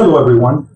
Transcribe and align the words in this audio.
Hello, 0.00 0.16
everyone. 0.16 0.68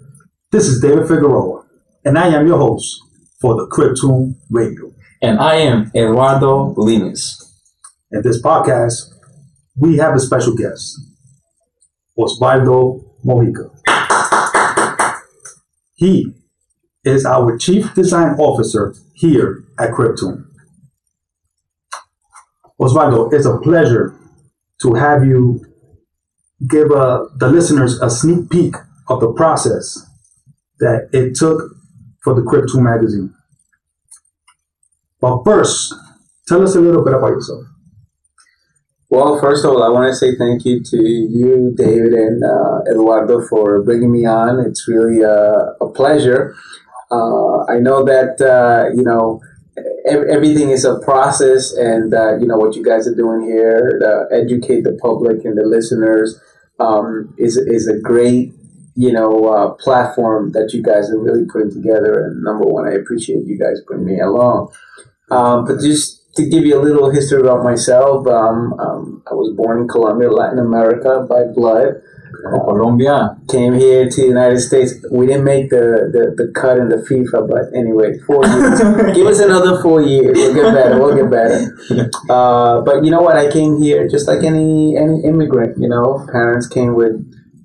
This 0.51 0.67
is 0.67 0.81
David 0.81 1.07
Figueroa, 1.07 1.65
and 2.05 2.19
I 2.19 2.27
am 2.27 2.45
your 2.45 2.59
host 2.59 3.01
for 3.41 3.55
the 3.55 3.69
Cryptune 3.69 4.35
Radio. 4.51 4.91
And 5.23 5.39
I 5.39 5.59
am 5.59 5.93
Eduardo 5.95 6.75
Limes. 6.77 7.39
In 8.11 8.23
this 8.23 8.43
podcast, 8.43 9.15
we 9.77 9.99
have 9.99 10.17
a 10.17 10.19
special 10.19 10.57
guest, 10.57 10.99
Osvaldo 12.19 13.15
Mojica. 13.25 13.71
He 15.95 16.35
is 17.05 17.25
our 17.25 17.57
Chief 17.57 17.95
Design 17.95 18.35
Officer 18.41 18.93
here 19.15 19.63
at 19.79 19.93
Cryptune. 19.93 20.47
Osvaldo, 22.81 23.33
it's 23.33 23.47
a 23.47 23.57
pleasure 23.59 24.19
to 24.81 24.95
have 24.95 25.25
you 25.25 25.65
give 26.67 26.91
uh, 26.91 27.27
the 27.37 27.47
listeners 27.47 28.01
a 28.01 28.11
sneak 28.11 28.51
peek 28.51 28.75
of 29.13 29.21
the 29.21 29.33
process 29.33 29.85
that 30.81 31.09
it 31.13 31.35
took 31.35 31.59
for 32.23 32.35
the 32.35 32.43
Cryptune 32.43 32.83
magazine. 32.83 33.33
But 35.21 35.45
first, 35.45 35.95
tell 36.49 36.63
us 36.63 36.75
a 36.75 36.81
little 36.81 37.05
bit 37.05 37.15
about 37.15 37.29
yourself. 37.29 37.65
Well, 39.11 39.39
first 39.41 39.65
of 39.65 39.73
all, 39.73 39.83
I 39.83 39.91
want 39.91 40.11
to 40.11 40.17
say 40.17 40.35
thank 40.37 40.65
you 40.65 40.83
to 40.83 40.97
you, 40.97 41.75
David, 41.77 42.15
and 42.15 42.43
uh, 42.43 42.91
Eduardo 42.91 43.47
for 43.47 43.83
bringing 43.83 44.11
me 44.11 44.25
on. 44.25 44.59
It's 44.67 44.89
really 44.89 45.23
uh, 45.23 45.87
a 45.87 45.89
pleasure. 45.93 46.55
Uh, 47.11 47.67
I 47.69 47.79
know 47.79 48.05
that, 48.05 48.41
uh, 48.41 48.89
you 48.97 49.03
know, 49.03 49.43
everything 50.07 50.71
is 50.71 50.87
a 50.87 50.99
process, 51.01 51.73
and, 51.75 52.15
uh, 52.15 52.39
you 52.39 52.47
know, 52.47 52.57
what 52.57 52.75
you 52.75 52.83
guys 52.83 53.07
are 53.07 53.15
doing 53.15 53.43
here 53.45 53.99
to 54.01 54.35
educate 54.35 54.83
the 54.83 54.99
public 55.03 55.45
and 55.45 55.59
the 55.59 55.67
listeners 55.67 56.41
um, 56.81 57.35
is, 57.37 57.59
is 57.59 57.87
a 57.87 58.01
great 58.01 58.55
you 58.95 59.13
know, 59.13 59.47
uh, 59.47 59.71
platform 59.75 60.53
that 60.53 60.73
you 60.73 60.83
guys 60.83 61.11
are 61.11 61.19
really 61.19 61.45
putting 61.51 61.71
together. 61.71 62.27
And 62.27 62.43
number 62.43 62.65
one, 62.65 62.87
I 62.87 62.93
appreciate 62.93 63.47
you 63.47 63.59
guys 63.59 63.81
bringing 63.87 64.07
me 64.07 64.21
along. 64.21 64.73
Um, 65.31 65.65
but 65.65 65.81
just 65.81 66.23
to 66.37 66.49
give 66.49 66.65
you 66.65 66.79
a 66.79 66.83
little 66.83 67.11
history 67.11 67.41
about 67.41 67.65
myself, 67.65 68.27
um, 68.27 68.75
um, 68.75 69.23
I 69.31 69.35
was 69.35 69.55
born 69.57 69.83
in 69.83 69.89
Colombia, 69.89 70.31
Latin 70.31 70.59
America 70.59 71.27
by 71.29 71.45
blood. 71.55 72.03
Uh, 72.33 72.65
Colombia. 72.65 73.37
Came 73.49 73.75
here 73.75 74.09
to 74.09 74.21
the 74.21 74.27
United 74.27 74.59
States. 74.59 74.95
We 75.13 75.27
didn't 75.27 75.45
make 75.45 75.69
the, 75.69 76.11
the, 76.11 76.35
the 76.35 76.53
cut 76.53 76.79
in 76.79 76.89
the 76.89 76.97
FIFA, 76.97 77.49
but 77.49 77.77
anyway, 77.77 78.19
four 78.27 78.45
years. 78.45 78.81
Give 79.15 79.27
us 79.27 79.39
another 79.39 79.81
four 79.83 80.01
years. 80.01 80.37
We'll 80.37 80.55
get 80.55 80.73
better. 80.75 80.99
We'll 80.99 81.17
get 81.17 81.31
better. 81.31 82.11
Uh, 82.31 82.81
but 82.81 83.05
you 83.05 83.11
know 83.11 83.21
what? 83.21 83.37
I 83.37 83.51
came 83.51 83.83
here 83.83 84.09
just 84.09 84.27
like 84.27 84.43
any 84.43 84.97
any 84.97 85.23
immigrant. 85.25 85.77
You 85.79 85.89
know, 85.89 86.27
parents 86.33 86.67
came 86.67 86.95
with 86.95 87.21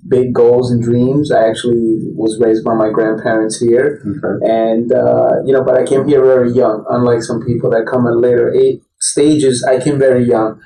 big 0.08 0.32
goals 0.32 0.70
and 0.70 0.82
dreams. 0.82 1.30
I 1.30 1.48
actually 1.48 2.00
was 2.14 2.38
raised 2.40 2.64
by 2.64 2.74
my 2.74 2.90
grandparents 2.90 3.58
here, 3.60 4.02
okay. 4.02 4.50
and 4.50 4.92
uh, 4.92 5.42
you 5.44 5.52
know, 5.52 5.62
but 5.62 5.74
I 5.74 5.84
came 5.84 6.08
here 6.08 6.24
very 6.24 6.50
young. 6.52 6.84
Unlike 6.88 7.22
some 7.22 7.44
people 7.44 7.70
that 7.70 7.86
come 7.86 8.06
at 8.06 8.16
later 8.16 8.52
eight 8.52 8.82
stages, 9.00 9.64
I 9.64 9.80
came 9.82 9.98
very 9.98 10.24
young, 10.24 10.60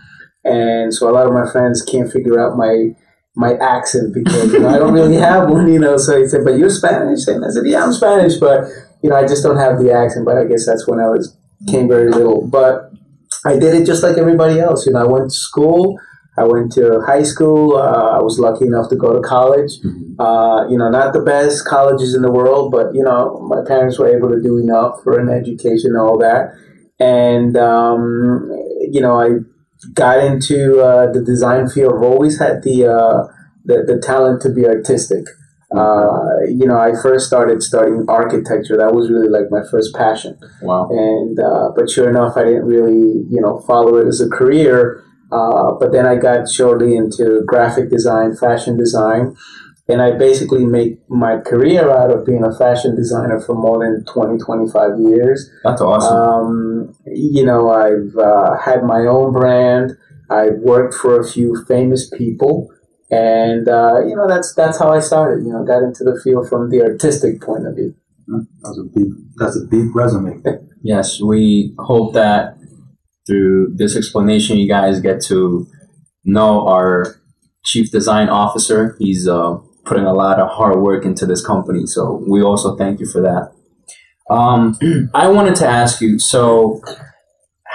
and 0.44 0.94
so 0.94 1.10
a 1.10 1.12
lot 1.12 1.26
of 1.26 1.32
my 1.32 1.50
friends 1.50 1.82
can't 1.82 2.10
figure 2.10 2.40
out 2.40 2.56
my 2.56 2.94
my 3.34 3.54
accent 3.54 4.14
because 4.14 4.52
you 4.52 4.60
know, 4.60 4.68
I 4.68 4.78
don't 4.78 4.94
really 4.94 5.16
have 5.28 5.50
one. 5.50 5.72
You 5.72 5.80
know, 5.80 5.96
so 5.96 6.20
he 6.20 6.28
said, 6.28 6.44
"But 6.44 6.58
you're 6.58 6.70
Spanish," 6.70 7.26
and 7.26 7.44
I 7.44 7.48
said, 7.48 7.64
"Yeah, 7.66 7.84
I'm 7.84 7.92
Spanish, 7.92 8.36
but 8.36 8.68
you 9.02 9.10
know, 9.10 9.16
I 9.16 9.26
just 9.26 9.42
don't 9.42 9.58
have 9.58 9.78
the 9.78 9.92
accent." 9.92 10.24
But 10.24 10.38
I 10.38 10.44
guess 10.44 10.66
that's 10.66 10.86
when 10.86 11.00
I 11.00 11.08
was 11.08 11.36
came 11.68 11.88
very 11.88 12.10
little, 12.10 12.46
but. 12.46 12.90
I 13.44 13.58
did 13.58 13.74
it 13.74 13.86
just 13.86 14.04
like 14.04 14.18
everybody 14.18 14.60
else. 14.60 14.86
You 14.86 14.92
know, 14.92 15.00
I 15.00 15.04
went 15.04 15.24
to 15.24 15.34
school. 15.34 15.98
I 16.36 16.44
went 16.44 16.72
to 16.72 17.02
high 17.06 17.22
school. 17.22 17.76
Uh, 17.76 18.16
I 18.16 18.22
was 18.22 18.38
lucky 18.38 18.64
enough 18.66 18.88
to 18.88 18.96
go 18.96 19.12
to 19.12 19.20
college. 19.20 19.80
Mm-hmm. 19.84 20.20
Uh, 20.20 20.68
you 20.68 20.78
know, 20.78 20.88
not 20.88 21.12
the 21.12 21.20
best 21.20 21.66
colleges 21.66 22.14
in 22.14 22.22
the 22.22 22.32
world, 22.32 22.72
but 22.72 22.94
you 22.94 23.02
know, 23.02 23.38
my 23.48 23.62
parents 23.66 23.98
were 23.98 24.08
able 24.08 24.30
to 24.30 24.40
do 24.40 24.58
enough 24.58 25.02
for 25.02 25.18
an 25.18 25.28
education 25.28 25.90
and 25.92 26.00
all 26.00 26.18
that. 26.18 26.54
And 26.98 27.56
um, 27.56 28.48
you 28.90 29.00
know, 29.00 29.20
I 29.20 29.44
got 29.94 30.24
into 30.24 30.80
uh, 30.80 31.12
the 31.12 31.22
design 31.22 31.68
field. 31.68 31.94
I've 31.96 32.02
always 32.02 32.38
had 32.38 32.62
the, 32.62 32.86
uh, 32.86 33.24
the 33.64 33.84
the 33.86 34.00
talent 34.00 34.40
to 34.42 34.50
be 34.50 34.64
artistic. 34.64 35.26
Uh, 35.74 36.44
you 36.48 36.66
know, 36.66 36.78
I 36.78 36.92
first 37.02 37.26
started 37.26 37.62
studying 37.62 38.04
architecture. 38.08 38.76
That 38.76 38.94
was 38.94 39.10
really 39.10 39.28
like 39.28 39.50
my 39.50 39.62
first 39.70 39.94
passion. 39.94 40.38
Wow. 40.60 40.88
And 40.90 41.38
uh, 41.38 41.70
but 41.74 41.90
sure 41.90 42.08
enough, 42.08 42.36
I 42.36 42.44
didn't 42.44 42.66
really 42.66 43.24
you 43.28 43.40
know 43.40 43.60
follow 43.66 43.96
it 43.96 44.06
as 44.06 44.20
a 44.20 44.28
career. 44.28 45.04
Uh, 45.32 45.72
but 45.80 45.92
then 45.92 46.06
I 46.06 46.16
got 46.16 46.50
shortly 46.50 46.94
into 46.94 47.42
graphic 47.46 47.88
design, 47.88 48.36
fashion 48.36 48.76
design, 48.76 49.34
and 49.88 50.02
I 50.02 50.12
basically 50.12 50.64
made 50.64 50.98
my 51.08 51.38
career 51.38 51.90
out 51.90 52.10
of 52.10 52.26
being 52.26 52.44
a 52.44 52.56
fashion 52.56 52.94
designer 52.94 53.40
for 53.40 53.54
more 53.54 53.84
than 53.84 54.04
20, 54.04 54.38
25 54.38 55.00
years. 55.00 55.50
That's 55.64 55.80
awesome. 55.80 56.16
Um, 56.16 56.96
you 57.06 57.44
know, 57.44 57.70
I've 57.70 58.16
uh, 58.16 58.58
had 58.58 58.84
my 58.84 59.00
own 59.00 59.32
brand. 59.32 59.96
I've 60.30 60.58
worked 60.58 60.94
for 60.94 61.18
a 61.18 61.26
few 61.26 61.64
famous 61.66 62.08
people. 62.10 62.70
And 63.10 63.68
uh, 63.68 64.00
you 64.06 64.16
know 64.16 64.26
that's 64.26 64.54
that's 64.54 64.78
how 64.78 64.90
I 64.90 65.00
started. 65.00 65.44
You 65.44 65.52
know, 65.52 65.64
got 65.64 65.82
into 65.82 66.02
the 66.02 66.18
field 66.24 66.48
from 66.48 66.70
the 66.70 66.80
artistic 66.80 67.42
point 67.42 67.66
of 67.66 67.74
view. 67.74 67.94
That's 68.62 68.78
a 68.78 68.84
deep 68.94 69.12
that's 69.36 69.56
a 69.56 69.66
deep 69.66 69.94
resume. 69.94 70.42
yes, 70.82 71.20
we 71.20 71.74
hope 71.78 72.14
that 72.14 72.56
through 73.26 73.74
this 73.74 73.96
explanation, 73.96 74.58
you 74.58 74.68
guys 74.68 75.00
get 75.00 75.20
to 75.22 75.66
know 76.24 76.66
our 76.66 77.20
chief 77.64 77.90
design 77.90 78.28
officer. 78.28 78.96
He's 78.98 79.28
uh, 79.28 79.58
putting 79.84 80.04
a 80.04 80.12
lot 80.12 80.40
of 80.40 80.48
hard 80.50 80.80
work 80.80 81.04
into 81.04 81.26
this 81.26 81.44
company, 81.44 81.86
so 81.86 82.24
we 82.28 82.42
also 82.42 82.76
thank 82.76 83.00
you 83.00 83.06
for 83.06 83.20
that. 83.22 83.52
Um, 84.32 84.78
I 85.14 85.28
wanted 85.28 85.54
to 85.56 85.66
ask 85.66 86.00
you 86.00 86.18
so, 86.18 86.80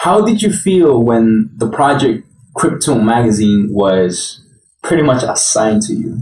how 0.02 0.22
did 0.22 0.42
you 0.42 0.52
feel 0.52 1.04
when 1.04 1.50
the 1.56 1.70
project 1.70 2.28
Cryptune 2.58 3.04
magazine 3.04 3.70
was 3.72 4.44
pretty 4.84 5.04
much 5.04 5.24
assigned 5.24 5.84
to 5.84 5.94
you? 5.94 6.22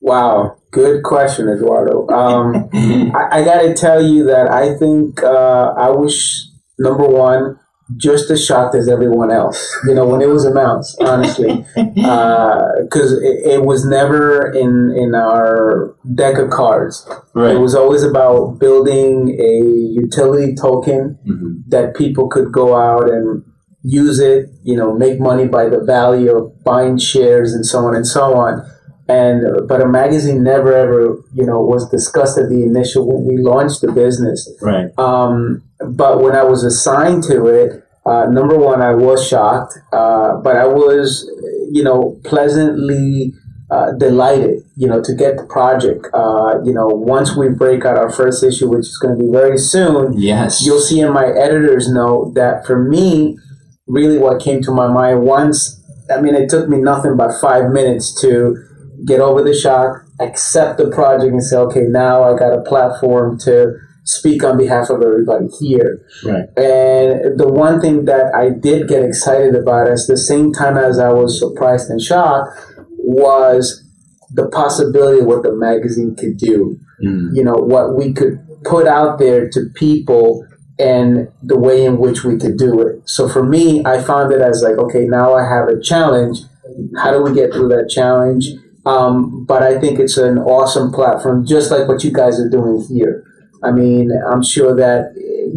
Wow, 0.00 0.56
good 0.70 1.02
question, 1.02 1.48
Eduardo. 1.48 2.06
Um, 2.08 2.68
I, 2.72 3.40
I 3.40 3.44
got 3.44 3.62
to 3.62 3.74
tell 3.74 4.02
you 4.02 4.24
that 4.26 4.48
I 4.50 4.76
think 4.76 5.22
uh, 5.22 5.74
I 5.76 5.90
was 5.90 6.52
number 6.78 7.06
one 7.06 7.58
just 7.96 8.30
as 8.30 8.44
shocked 8.44 8.74
as 8.74 8.88
everyone 8.88 9.30
else, 9.30 9.74
you 9.86 9.94
know, 9.94 10.06
when 10.06 10.20
it 10.20 10.28
was 10.28 10.44
announced, 10.44 10.96
honestly, 11.00 11.64
because 11.74 13.12
uh, 13.14 13.20
it, 13.22 13.54
it, 13.54 13.64
was 13.64 13.84
never 13.84 14.50
in 14.52 14.94
in 14.94 15.14
our 15.14 15.96
deck 16.14 16.36
of 16.38 16.50
cards. 16.50 17.08
Right. 17.34 17.54
It 17.54 17.58
was 17.58 17.74
always 17.74 18.02
about 18.02 18.58
building 18.58 19.30
a 19.40 20.00
utility 20.00 20.54
token 20.54 21.18
mm-hmm. 21.26 21.68
that 21.68 21.96
people 21.96 22.28
could 22.28 22.52
go 22.52 22.76
out 22.76 23.08
and 23.08 23.42
use 23.82 24.18
it, 24.18 24.50
you 24.62 24.76
know, 24.76 24.92
make 24.92 25.18
money 25.18 25.46
by 25.46 25.68
the 25.68 25.80
value 25.80 26.36
of 26.36 26.62
buying 26.64 26.98
shares 26.98 27.54
and 27.54 27.64
so 27.64 27.86
on 27.86 27.94
and 27.94 28.06
so 28.06 28.34
on. 28.34 28.70
And 29.08 29.66
but 29.66 29.80
a 29.80 29.88
magazine 29.88 30.42
never 30.42 30.72
ever, 30.72 31.22
you 31.32 31.46
know, 31.46 31.60
was 31.60 31.88
discussed 31.90 32.36
at 32.36 32.50
the 32.50 32.62
initial 32.62 33.08
when 33.08 33.26
we 33.26 33.42
launched 33.42 33.80
the 33.80 33.90
business. 33.90 34.48
Right. 34.60 34.90
Um, 34.98 35.62
but 35.80 36.20
when 36.20 36.36
I 36.36 36.42
was 36.42 36.62
assigned 36.62 37.22
to 37.24 37.46
it, 37.46 37.84
uh, 38.04 38.26
number 38.26 38.56
one, 38.56 38.82
I 38.82 38.94
was 38.94 39.26
shocked, 39.26 39.74
uh, 39.92 40.36
but 40.36 40.56
I 40.56 40.66
was, 40.66 41.30
you 41.70 41.82
know, 41.82 42.20
pleasantly 42.24 43.32
uh, 43.70 43.92
delighted, 43.92 44.62
you 44.76 44.88
know, 44.88 45.02
to 45.02 45.14
get 45.14 45.36
the 45.36 45.44
project. 45.44 46.06
Uh, 46.14 46.60
you 46.64 46.72
know, 46.72 46.86
once 46.86 47.36
we 47.36 47.48
break 47.48 47.84
out 47.84 47.96
our 47.96 48.10
first 48.10 48.42
issue, 48.42 48.68
which 48.68 48.86
is 48.86 48.98
going 48.98 49.18
to 49.18 49.24
be 49.24 49.30
very 49.30 49.58
soon, 49.58 50.14
yes, 50.16 50.64
you'll 50.64 50.80
see 50.80 51.00
in 51.00 51.12
my 51.12 51.26
editor's 51.26 51.90
note 51.90 52.34
that 52.34 52.66
for 52.66 52.82
me, 52.82 53.38
really, 53.86 54.18
what 54.18 54.40
came 54.40 54.62
to 54.62 54.70
my 54.70 54.86
mind 54.86 55.22
once, 55.22 55.82
I 56.10 56.20
mean, 56.20 56.34
it 56.34 56.48
took 56.48 56.68
me 56.68 56.78
nothing 56.78 57.16
but 57.16 57.38
five 57.40 57.70
minutes 57.70 58.18
to 58.22 58.56
get 59.04 59.20
over 59.20 59.42
the 59.42 59.54
shock, 59.54 60.04
accept 60.20 60.78
the 60.78 60.90
project, 60.90 61.32
and 61.32 61.42
say, 61.42 61.56
okay, 61.56 61.82
now 61.82 62.22
I 62.22 62.38
got 62.38 62.52
a 62.52 62.62
platform 62.62 63.38
to 63.40 63.74
speak 64.04 64.42
on 64.42 64.56
behalf 64.56 64.88
of 64.88 65.02
everybody 65.02 65.46
here. 65.60 66.00
Right. 66.24 66.48
And 66.56 67.38
the 67.38 67.48
one 67.48 67.80
thing 67.80 68.06
that 68.06 68.34
I 68.34 68.50
did 68.50 68.88
get 68.88 69.04
excited 69.04 69.54
about 69.54 69.86
at 69.86 69.98
the 70.08 70.16
same 70.16 70.52
time 70.52 70.78
as 70.78 70.98
I 70.98 71.12
was 71.12 71.38
surprised 71.38 71.90
and 71.90 72.00
shocked 72.00 72.50
was 72.96 73.84
the 74.30 74.48
possibility 74.48 75.20
of 75.20 75.26
what 75.26 75.42
the 75.42 75.54
magazine 75.54 76.16
could 76.16 76.38
do. 76.38 76.78
Mm. 77.04 77.34
You 77.34 77.44
know, 77.44 77.54
what 77.54 77.96
we 77.96 78.12
could 78.12 78.38
put 78.64 78.86
out 78.86 79.18
there 79.18 79.48
to 79.50 79.66
people 79.74 80.44
and 80.78 81.28
the 81.42 81.58
way 81.58 81.84
in 81.84 81.98
which 81.98 82.24
we 82.24 82.38
could 82.38 82.56
do 82.56 82.80
it. 82.80 83.08
So 83.08 83.28
for 83.28 83.42
me, 83.42 83.84
I 83.84 84.00
found 84.00 84.32
it 84.32 84.40
as 84.40 84.62
like, 84.62 84.78
okay, 84.78 85.04
now 85.04 85.34
I 85.34 85.42
have 85.42 85.68
a 85.68 85.80
challenge. 85.80 86.38
How 86.96 87.12
do 87.12 87.22
we 87.22 87.34
get 87.34 87.52
through 87.52 87.68
that 87.68 87.90
challenge? 87.90 88.48
Um, 88.88 89.44
but 89.44 89.62
I 89.62 89.78
think 89.78 89.98
it's 89.98 90.16
an 90.16 90.38
awesome 90.38 90.90
platform, 90.92 91.46
just 91.46 91.70
like 91.70 91.86
what 91.88 92.02
you 92.04 92.12
guys 92.12 92.40
are 92.40 92.48
doing 92.48 92.84
here. 92.88 93.24
I 93.62 93.70
mean, 93.72 94.10
I'm 94.30 94.42
sure 94.42 94.74
that 94.76 95.12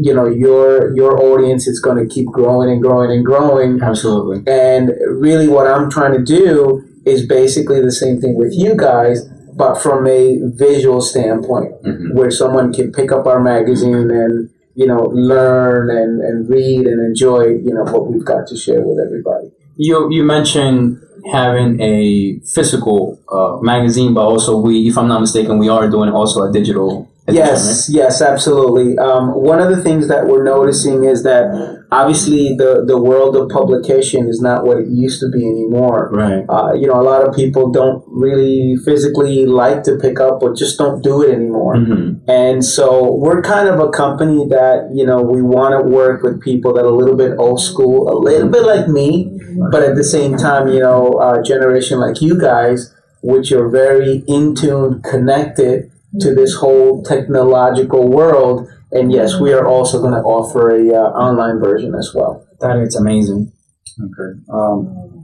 you 0.06 0.13
know 0.13 0.25
your 0.28 0.94
your 0.95 1.13
audience 1.30 1.68
is 1.68 1.80
going 1.80 1.98
to 2.01 2.07
keep 2.13 2.28
growing 2.28 2.69
and 2.72 2.81
growing 2.81 3.12
and 3.12 3.24
growing. 3.25 3.81
Absolutely. 3.81 4.38
And 4.51 4.92
really, 5.28 5.48
what 5.48 5.68
I'm 5.68 5.89
trying 5.89 6.13
to 6.13 6.24
do 6.24 6.83
is 7.06 7.25
basically 7.28 7.80
the 7.81 7.92
same 7.92 8.19
thing 8.22 8.36
with 8.36 8.54
you 8.54 8.75
guys, 8.75 9.18
but 9.56 9.75
from 9.81 10.07
a 10.07 10.39
visual 10.66 11.01
standpoint, 11.01 11.72
Mhm. 11.84 12.13
where 12.16 12.31
someone 12.31 12.74
can 12.74 12.92
pick 12.92 13.12
up 13.12 13.25
our 13.27 13.39
magazine 13.39 14.10
and 14.24 14.50
you 14.75 14.88
know 14.88 15.04
learn 15.13 15.89
and, 15.89 16.22
and 16.22 16.50
read 16.50 16.84
and 16.88 17.00
enjoy 17.10 17.44
you 17.68 17.74
know 17.74 17.84
what 17.94 18.07
we've 18.12 18.25
got 18.34 18.48
to 18.48 18.56
share 18.56 18.81
with 18.81 18.98
everybody. 19.06 19.48
You 19.75 20.07
you 20.12 20.24
mentioned 20.24 20.98
having 21.31 21.79
a 21.81 22.39
physical 22.39 23.19
uh, 23.29 23.62
magazine, 23.62 24.13
but 24.13 24.21
also 24.21 24.57
we, 24.57 24.88
if 24.88 24.97
I'm 24.97 25.07
not 25.07 25.21
mistaken, 25.21 25.57
we 25.59 25.69
are 25.69 25.89
doing 25.89 26.09
also 26.09 26.44
a 26.44 26.51
digital. 26.51 27.11
Yes, 27.27 27.88
yes, 27.89 28.21
absolutely. 28.21 28.97
Um, 28.97 29.29
one 29.29 29.59
of 29.59 29.69
the 29.69 29.81
things 29.81 30.07
that 30.07 30.27
we're 30.27 30.44
noticing 30.44 31.06
is 31.06 31.23
that 31.23 31.85
obviously 31.91 32.56
the, 32.57 32.83
the 32.85 33.00
world 33.00 33.35
of 33.35 33.50
publication 33.50 34.27
is 34.27 34.41
not 34.41 34.65
what 34.65 34.77
it 34.77 34.88
used 34.88 35.19
to 35.19 35.29
be 35.29 35.45
anymore. 35.45 36.09
Right. 36.12 36.44
Uh, 36.50 36.73
you 36.73 36.88
know, 36.88 37.00
a 37.00 37.03
lot 37.03 37.27
of 37.27 37.35
people 37.35 37.71
don't 37.71 38.03
really 38.07 38.75
physically 38.83 39.45
like 39.45 39.83
to 39.83 39.97
pick 39.97 40.19
up 40.19 40.41
or 40.41 40.56
just 40.56 40.77
don't 40.77 41.03
do 41.03 41.21
it 41.21 41.33
anymore. 41.33 41.75
Right. 41.75 41.88
hmm 41.88 42.13
And 42.27 42.65
so 42.65 43.13
we're 43.13 43.41
kind 43.41 43.67
of 43.69 43.79
a 43.79 43.89
company 43.89 44.47
that, 44.50 44.89
you 44.94 45.06
know, 45.06 45.21
we 45.21 45.41
want 45.41 45.74
to 45.79 45.88
work 45.88 46.24
with 46.24 46.41
people 46.41 46.74
that 46.74 46.83
are 46.83 46.94
a 46.94 46.95
little 46.95 47.15
bit 47.15 47.38
old 47.38 47.62
school, 47.62 48.09
a 48.09 48.17
little 48.17 48.50
bit 48.50 48.63
like 48.63 48.88
me, 48.88 49.39
but 49.71 49.83
at 49.83 49.95
the 49.95 50.03
same 50.03 50.38
time, 50.38 50.67
you 50.69 50.79
know, 50.79 51.19
a 51.19 51.44
generation 51.44 52.00
like 52.00 52.21
you 52.21 52.39
guys, 52.39 52.94
which 53.21 53.51
are 53.51 53.69
very 53.69 54.24
in 54.27 54.56
tune, 54.56 55.01
connected 55.03 55.90
to 56.19 56.36
this 56.36 56.56
whole 56.56 57.04
technological 57.04 58.10
world. 58.10 58.68
And 58.92 59.12
yes, 59.12 59.40
we 59.40 59.54
are 59.54 59.66
also 59.66 60.00
going 60.02 60.13
to 60.13 60.19
offer 60.19 60.69
a 60.69 60.94
uh, 60.94 61.10
online 61.12 61.60
version 61.60 61.96
as 61.96 62.12
well. 62.13 62.46
That 62.60 62.78
is 62.78 62.96
amazing. 62.96 63.52
Okay. 64.00 64.40
Um, 64.52 65.22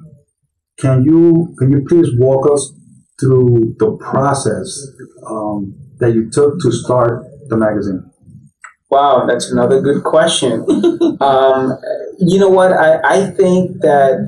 can 0.80 1.04
you 1.04 1.56
can 1.58 1.72
you 1.72 1.84
please 1.88 2.10
walk 2.18 2.50
us 2.52 2.72
through 3.20 3.76
the 3.80 3.98
process 3.98 4.88
um, 5.28 5.76
that 6.00 6.14
you 6.14 6.30
took 6.30 6.60
to 6.62 6.72
start 6.72 7.24
the 7.50 7.58
magazine? 7.58 8.10
Wow, 8.90 9.26
that's 9.28 9.52
another 9.52 9.82
good 9.82 10.04
question. 10.04 10.62
um, 11.20 11.78
you 12.20 12.40
know 12.40 12.50
what? 12.50 12.72
I, 12.72 13.00
I 13.04 13.32
think 13.32 13.82
that 13.82 14.26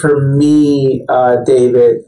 for 0.00 0.20
me, 0.36 1.04
uh, 1.08 1.36
David, 1.44 2.02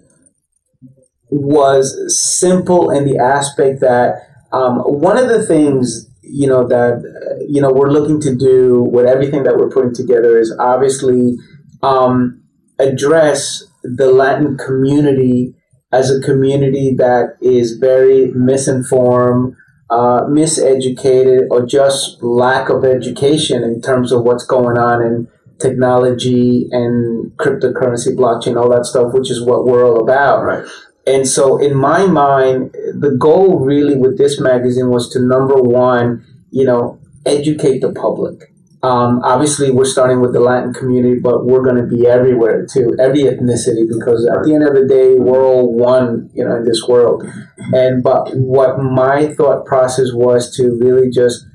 was 1.28 2.14
simple 2.40 2.90
in 2.90 3.05
the 3.05 3.19
aspect 3.19 3.81
that 3.81 4.14
um, 4.52 4.78
one 4.78 5.17
of 5.17 5.28
the 5.28 5.44
things 5.44 6.08
you 6.23 6.46
know 6.46 6.67
that 6.67 7.02
you 7.49 7.61
know 7.61 7.73
we're 7.73 7.90
looking 7.90 8.20
to 8.20 8.34
do 8.34 8.82
with 8.82 9.06
everything 9.06 9.43
that 9.44 9.56
we're 9.56 9.70
putting 9.70 9.94
together 9.94 10.38
is 10.38 10.55
obviously 10.58 11.37
um, 11.82 12.43
address 12.78 13.64
the 13.82 14.11
Latin 14.11 14.56
community 14.56 15.55
as 15.93 16.11
a 16.11 16.20
community 16.20 16.94
that 16.96 17.37
is 17.40 17.78
very 17.78 18.32
misinformed 18.32 19.55
uh, 19.90 20.23
miseducated 20.23 21.46
or 21.50 21.64
just 21.64 22.23
lack 22.23 22.69
of 22.69 22.84
education 22.84 23.62
in 23.62 23.81
terms 23.81 24.11
of 24.11 24.23
what's 24.25 24.44
going 24.44 24.76
on 24.76 25.00
in 25.02 25.28
technology 25.61 26.67
and 26.73 27.31
cryptocurrency, 27.38 28.14
blockchain, 28.17 28.61
all 28.61 28.69
that 28.69 28.84
stuff, 28.84 29.12
which 29.14 29.31
is 29.31 29.44
what 29.44 29.64
we're 29.64 29.87
all 29.87 30.02
about. 30.02 30.43
Right. 30.43 30.67
And 31.06 31.26
so, 31.26 31.58
in 31.58 31.76
my 31.76 32.06
mind, 32.06 32.73
the 32.73 33.17
goal 33.19 33.61
really 33.61 33.97
with 33.97 34.19
this 34.19 34.41
magazine 34.41 34.91
was 34.91 35.08
to 35.11 35.20
number 35.20 35.55
one, 35.55 36.25
you 36.50 36.64
know, 36.64 36.99
educate 37.25 37.81
the 37.81 37.93
public. 37.93 38.53
Um, 38.82 39.20
obviously, 39.25 39.70
we're 39.70 39.85
starting 39.85 40.20
with 40.20 40.32
the 40.32 40.41
Latin 40.41 40.73
community, 40.73 41.19
but 41.19 41.47
we're 41.47 41.62
going 41.62 41.76
to 41.76 41.87
be 41.87 42.06
everywhere 42.06 42.67
too, 42.67 42.97
every 43.00 43.23
ethnicity, 43.23 43.88
because 43.88 44.26
at 44.26 44.44
the 44.44 44.55
end 44.55 44.67
of 44.67 44.75
the 44.75 44.87
day, 44.87 45.14
we're 45.14 45.44
all 45.44 45.75
one, 45.75 46.31
you 46.35 46.44
know, 46.44 46.56
in 46.56 46.64
this 46.64 46.85
world. 46.87 47.25
And 47.73 48.02
but 48.02 48.37
what 48.37 48.79
my 48.79 49.32
thought 49.35 49.64
process 49.64 50.12
was 50.12 50.55
to 50.56 50.76
really 50.79 51.11
just 51.11 51.47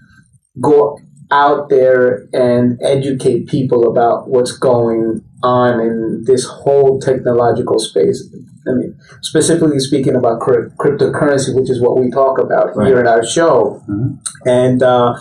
go 0.59 0.97
out 1.31 1.69
there 1.69 2.27
and 2.33 2.77
educate 2.81 3.47
people 3.47 3.89
about 3.89 4.29
what's 4.29 4.51
going 4.51 5.23
on 5.43 5.79
in 5.79 6.23
this 6.25 6.45
whole 6.45 6.99
technological 6.99 7.79
space. 7.79 8.27
I 8.67 8.73
mean, 8.73 8.95
specifically 9.21 9.79
speaking 9.79 10.15
about 10.15 10.39
crypt- 10.41 10.77
cryptocurrency, 10.77 11.55
which 11.55 11.69
is 11.69 11.81
what 11.81 11.99
we 11.99 12.11
talk 12.11 12.37
about 12.39 12.75
Right. 12.75 12.87
here 12.87 12.99
in 12.99 13.07
our 13.07 13.23
show. 13.25 13.81
Mhm. 13.89 14.17
And 14.45 14.83
uh, 14.83 15.15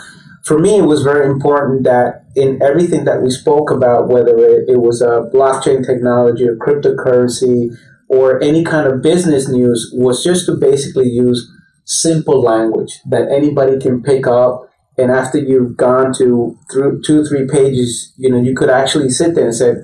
for 0.45 0.59
me, 0.59 0.79
it 0.79 0.85
was 0.85 1.03
very 1.03 1.27
important 1.27 1.85
that 1.85 2.25
in 2.37 2.61
everything 2.63 3.05
that 3.05 3.23
we 3.23 3.31
spoke 3.31 3.71
about, 3.71 4.09
whether 4.09 4.37
it, 4.37 4.65
it 4.69 4.81
was 4.81 5.01
a 5.01 5.31
blockchain 5.33 5.87
technology 5.87 6.47
or 6.47 6.57
cryptocurrency 6.57 7.71
or 8.09 8.43
any 8.43 8.65
kind 8.65 8.87
of 8.87 9.01
business 9.03 9.49
news, 9.49 9.91
was 9.97 10.23
just 10.25 10.47
to 10.47 10.57
basically 10.57 11.09
use 11.09 11.51
simple 11.85 12.41
language 12.43 13.01
that 13.09 13.29
anybody 13.31 13.79
can 13.79 14.03
pick 14.03 14.27
up. 14.27 14.67
And 15.01 15.11
after 15.11 15.39
you've 15.39 15.77
gone 15.77 16.13
to 16.19 16.59
through 16.73 17.03
two, 17.03 17.25
three 17.25 17.47
pages, 17.47 18.13
you 18.17 18.31
know, 18.31 18.41
you 18.41 18.55
could 18.55 18.71
actually 18.71 19.11
sit 19.11 19.35
there 19.35 19.47
and 19.47 19.55
say, 19.55 19.75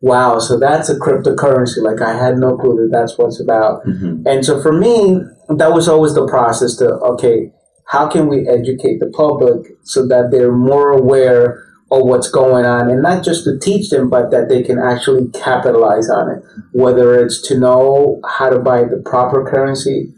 wow, 0.00 0.38
so 0.38 0.58
that's 0.58 0.88
a 0.88 0.98
cryptocurrency. 0.98 1.82
Like 1.82 2.00
I 2.00 2.16
had 2.16 2.38
no 2.38 2.56
clue 2.56 2.76
that 2.76 2.90
that's 2.92 3.18
what's 3.18 3.40
about. 3.40 3.82
hmm 3.84 4.22
And 4.26 4.44
so 4.44 4.60
for 4.60 4.72
me, 4.72 5.20
that 5.48 5.72
was 5.72 5.88
always 5.88 6.14
the 6.14 6.26
process 6.26 6.76
to, 6.76 6.86
okay, 7.12 7.52
how 7.88 8.08
can 8.08 8.28
we 8.28 8.48
educate 8.48 8.98
the 8.98 9.10
public 9.14 9.66
so 9.84 10.06
that 10.08 10.30
they're 10.30 10.52
more 10.52 10.90
aware 10.90 11.62
of 11.90 12.04
what's 12.04 12.28
going 12.28 12.66
on 12.66 12.90
and 12.90 13.00
not 13.00 13.24
just 13.24 13.44
to 13.44 13.58
teach 13.58 13.90
them, 13.90 14.10
but 14.10 14.30
that 14.32 14.48
they 14.48 14.62
can 14.62 14.78
actually 14.78 15.28
capitalize 15.28 16.10
on 16.10 16.30
it. 16.30 16.42
Whether 16.72 17.24
it's 17.24 17.40
to 17.48 17.58
know 17.58 18.20
how 18.28 18.50
to 18.50 18.58
buy 18.58 18.82
the 18.82 19.02
proper 19.04 19.48
currency, 19.48 20.12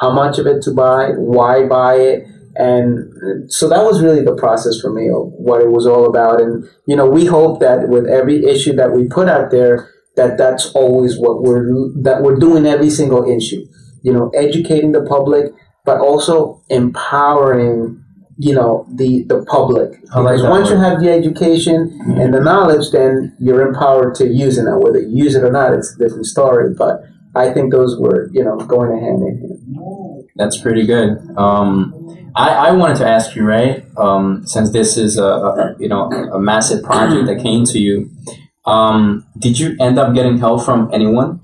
how 0.00 0.12
much 0.12 0.38
of 0.38 0.46
it 0.46 0.62
to 0.62 0.72
buy, 0.72 1.12
why 1.16 1.66
buy 1.66 1.94
it. 1.94 2.26
And 2.56 3.50
so 3.52 3.68
that 3.68 3.84
was 3.84 4.02
really 4.02 4.22
the 4.22 4.36
process 4.36 4.80
for 4.80 4.92
me 4.92 5.08
of 5.08 5.32
what 5.32 5.60
it 5.60 5.70
was 5.70 5.86
all 5.86 6.06
about. 6.06 6.40
And, 6.40 6.64
you 6.86 6.96
know, 6.96 7.08
we 7.08 7.26
hope 7.26 7.60
that 7.60 7.88
with 7.88 8.06
every 8.06 8.44
issue 8.44 8.74
that 8.74 8.92
we 8.92 9.08
put 9.08 9.28
out 9.28 9.50
there, 9.50 9.90
that 10.16 10.38
that's 10.38 10.70
always 10.72 11.18
what 11.18 11.42
we're, 11.42 11.66
that 12.02 12.22
we're 12.22 12.36
doing 12.36 12.66
every 12.66 12.90
single 12.90 13.28
issue. 13.28 13.66
You 14.02 14.12
know, 14.12 14.30
educating 14.30 14.92
the 14.92 15.02
public, 15.02 15.52
but 15.84 15.98
also 15.98 16.62
empowering, 16.68 18.04
you 18.36 18.54
know, 18.54 18.86
the, 18.94 19.24
the 19.24 19.44
public. 19.46 19.98
Like 20.14 20.42
once 20.42 20.70
you 20.70 20.76
have 20.76 21.00
the 21.00 21.10
education 21.10 21.98
and 22.18 22.32
the 22.32 22.40
knowledge, 22.40 22.90
then 22.92 23.34
you're 23.40 23.66
empowered 23.66 24.14
to 24.16 24.28
use 24.28 24.58
it. 24.58 24.64
Now, 24.64 24.78
whether 24.78 25.00
you 25.00 25.24
use 25.24 25.34
it 25.34 25.42
or 25.42 25.50
not, 25.50 25.72
it's 25.72 25.94
a 25.94 25.98
different 25.98 26.26
story. 26.26 26.74
But 26.76 27.02
I 27.34 27.52
think 27.52 27.72
those 27.72 27.98
were, 27.98 28.28
you 28.32 28.44
know, 28.44 28.56
going 28.58 28.92
hand 29.00 29.22
in 29.22 29.38
hand. 29.40 30.28
That's 30.36 30.58
pretty 30.60 30.86
good. 30.86 31.18
Um, 31.36 32.23
I, 32.34 32.68
I 32.68 32.70
wanted 32.72 32.96
to 32.98 33.06
ask 33.06 33.36
you, 33.36 33.44
right? 33.44 33.84
Um, 33.96 34.46
since 34.46 34.70
this 34.72 34.96
is 34.96 35.18
a, 35.18 35.24
a 35.24 35.76
you 35.78 35.88
know 35.88 36.10
a 36.10 36.40
massive 36.40 36.82
project 36.82 37.26
that 37.26 37.42
came 37.42 37.64
to 37.66 37.78
you, 37.78 38.10
um, 38.64 39.26
did 39.38 39.58
you 39.58 39.76
end 39.80 39.98
up 39.98 40.14
getting 40.14 40.38
help 40.38 40.64
from 40.64 40.90
anyone? 40.92 41.40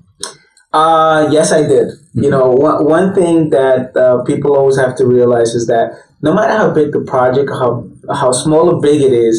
Uh, 0.73 1.27
yes, 1.31 1.51
I 1.51 1.67
did. 1.67 1.89
You 2.13 2.29
know, 2.29 2.51
one, 2.51 2.85
one 2.85 3.13
thing 3.13 3.49
that 3.51 3.95
uh, 3.95 4.23
people 4.23 4.55
always 4.55 4.77
have 4.77 4.95
to 4.97 5.05
realize 5.05 5.49
is 5.53 5.67
that 5.67 5.91
no 6.21 6.33
matter 6.33 6.53
how 6.57 6.73
big 6.73 6.91
the 6.91 7.01
project, 7.01 7.49
how 7.49 7.87
how 8.13 8.31
small 8.31 8.75
or 8.75 8.81
big 8.81 9.01
it 9.01 9.13
is, 9.13 9.35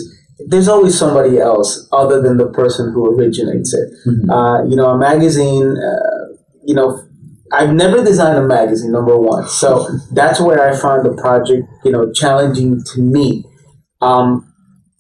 there's 0.49 0.69
always 0.69 0.99
somebody 0.99 1.39
else 1.39 1.87
other 1.93 2.21
than 2.23 2.37
the 2.39 2.49
person 2.49 2.93
who 2.93 3.15
originates 3.15 3.75
it. 3.75 3.89
Mhm. 4.07 4.31
Uh, 4.31 4.65
you 4.69 4.77
know, 4.77 4.89
a 4.91 4.99
magazine. 4.99 5.77
Uh, 5.77 6.23
you 6.65 6.75
know, 6.75 7.03
I've 7.53 7.75
never 7.75 8.03
designed 8.03 8.39
a 8.39 8.47
magazine. 8.47 8.93
Number 8.93 9.17
one, 9.19 9.49
so 9.49 9.87
that's 10.13 10.41
where 10.41 10.61
I 10.63 10.77
found 10.77 11.05
the 11.05 11.21
project. 11.21 11.69
You 11.85 11.93
know, 11.93 12.13
challenging 12.13 12.83
to 12.95 13.01
me. 13.01 13.45
Um, 14.01 14.53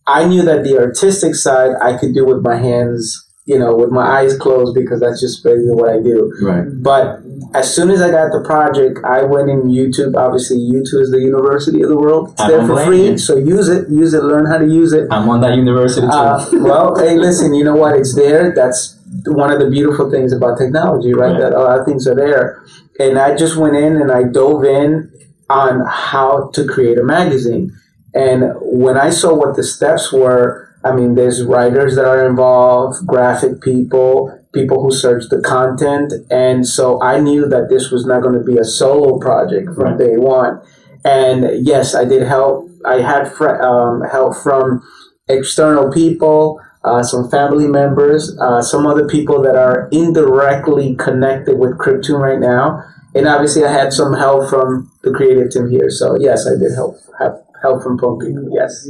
I 0.06 0.26
knew 0.26 0.42
that 0.42 0.64
the 0.64 0.78
artistic 0.78 1.34
side 1.34 1.72
I 1.80 1.96
could 1.96 2.14
do 2.14 2.26
with 2.26 2.42
my 2.42 2.56
hands. 2.56 3.28
You 3.44 3.58
know, 3.58 3.74
with 3.74 3.90
my 3.90 4.20
eyes 4.20 4.36
closed 4.36 4.72
because 4.72 5.00
that's 5.00 5.20
just 5.20 5.42
basically 5.42 5.74
what 5.74 5.90
I 5.90 6.00
do. 6.00 6.32
Right. 6.40 6.62
But 6.80 7.18
as 7.54 7.74
soon 7.74 7.90
as 7.90 8.00
I 8.00 8.08
got 8.10 8.30
the 8.30 8.40
project, 8.44 9.00
I 9.04 9.24
went 9.24 9.50
in 9.50 9.62
YouTube. 9.62 10.14
Obviously, 10.14 10.58
YouTube 10.58 11.02
is 11.02 11.10
the 11.10 11.18
university 11.18 11.82
of 11.82 11.88
the 11.88 11.96
world. 11.96 12.30
It's 12.32 12.40
I 12.40 12.48
there 12.48 12.66
for 12.66 12.84
free, 12.84 13.08
you. 13.10 13.18
so 13.18 13.36
use 13.36 13.68
it. 13.68 13.88
Use 13.90 14.14
it. 14.14 14.22
Learn 14.22 14.46
how 14.46 14.58
to 14.58 14.66
use 14.66 14.92
it. 14.92 15.08
I'm 15.10 15.28
on 15.28 15.40
that 15.40 15.56
university 15.56 16.06
too. 16.06 16.12
Uh, 16.12 16.46
well, 16.52 16.96
hey, 16.96 17.18
listen. 17.18 17.52
You 17.52 17.64
know 17.64 17.74
what? 17.74 17.96
It's 17.96 18.14
there. 18.14 18.54
That's 18.54 19.01
one 19.26 19.52
of 19.52 19.60
the 19.60 19.70
beautiful 19.70 20.10
things 20.10 20.32
about 20.32 20.58
technology, 20.58 21.12
right? 21.12 21.32
Yeah. 21.32 21.50
That 21.50 21.52
a 21.52 21.58
lot 21.58 21.78
of 21.78 21.86
things 21.86 22.06
are 22.06 22.14
there. 22.14 22.64
And 22.98 23.18
I 23.18 23.36
just 23.36 23.56
went 23.56 23.76
in 23.76 23.96
and 23.96 24.10
I 24.10 24.24
dove 24.24 24.64
in 24.64 25.10
on 25.48 25.84
how 25.88 26.50
to 26.54 26.66
create 26.66 26.98
a 26.98 27.04
magazine. 27.04 27.72
And 28.14 28.52
when 28.60 28.96
I 28.96 29.10
saw 29.10 29.34
what 29.34 29.56
the 29.56 29.62
steps 29.62 30.12
were, 30.12 30.68
I 30.84 30.92
mean, 30.94 31.14
there's 31.14 31.42
writers 31.44 31.96
that 31.96 32.04
are 32.04 32.26
involved, 32.28 33.06
graphic 33.06 33.60
people, 33.62 34.36
people 34.52 34.82
who 34.82 34.92
search 34.92 35.24
the 35.30 35.40
content. 35.40 36.12
And 36.30 36.66
so 36.66 37.00
I 37.00 37.20
knew 37.20 37.48
that 37.48 37.68
this 37.68 37.90
was 37.90 38.04
not 38.04 38.22
going 38.22 38.34
to 38.34 38.44
be 38.44 38.58
a 38.58 38.64
solo 38.64 39.18
project 39.18 39.74
from 39.74 39.84
Right. 39.84 39.98
day 39.98 40.16
one. 40.16 40.60
And 41.04 41.66
yes, 41.66 41.94
I 41.94 42.04
did 42.04 42.22
help. 42.22 42.68
I 42.84 43.00
had 43.00 43.32
fr- 43.32 43.62
um, 43.62 44.02
help 44.02 44.36
from 44.36 44.82
external 45.28 45.90
people, 45.90 46.60
uh, 46.84 47.02
some 47.02 47.30
family 47.30 47.68
members, 47.68 48.36
uh, 48.40 48.60
some 48.60 48.86
other 48.86 49.06
people 49.06 49.42
that 49.42 49.54
are 49.54 49.88
indirectly 49.92 50.96
connected 50.96 51.58
with 51.58 51.78
Cryptune 51.78 52.20
right 52.20 52.40
now. 52.40 52.82
and 53.14 53.28
obviously 53.28 53.64
I 53.64 53.70
had 53.70 53.92
some 53.92 54.14
help 54.14 54.48
from 54.48 54.90
the 55.02 55.12
creative 55.12 55.50
team 55.50 55.68
here. 55.68 55.90
So 55.90 56.16
yes, 56.18 56.46
I 56.46 56.58
did 56.58 56.72
help 56.74 56.96
have 57.20 57.42
help 57.62 57.82
from 57.82 57.98
Punk 57.98 58.22
People. 58.22 58.48
Yes, 58.52 58.88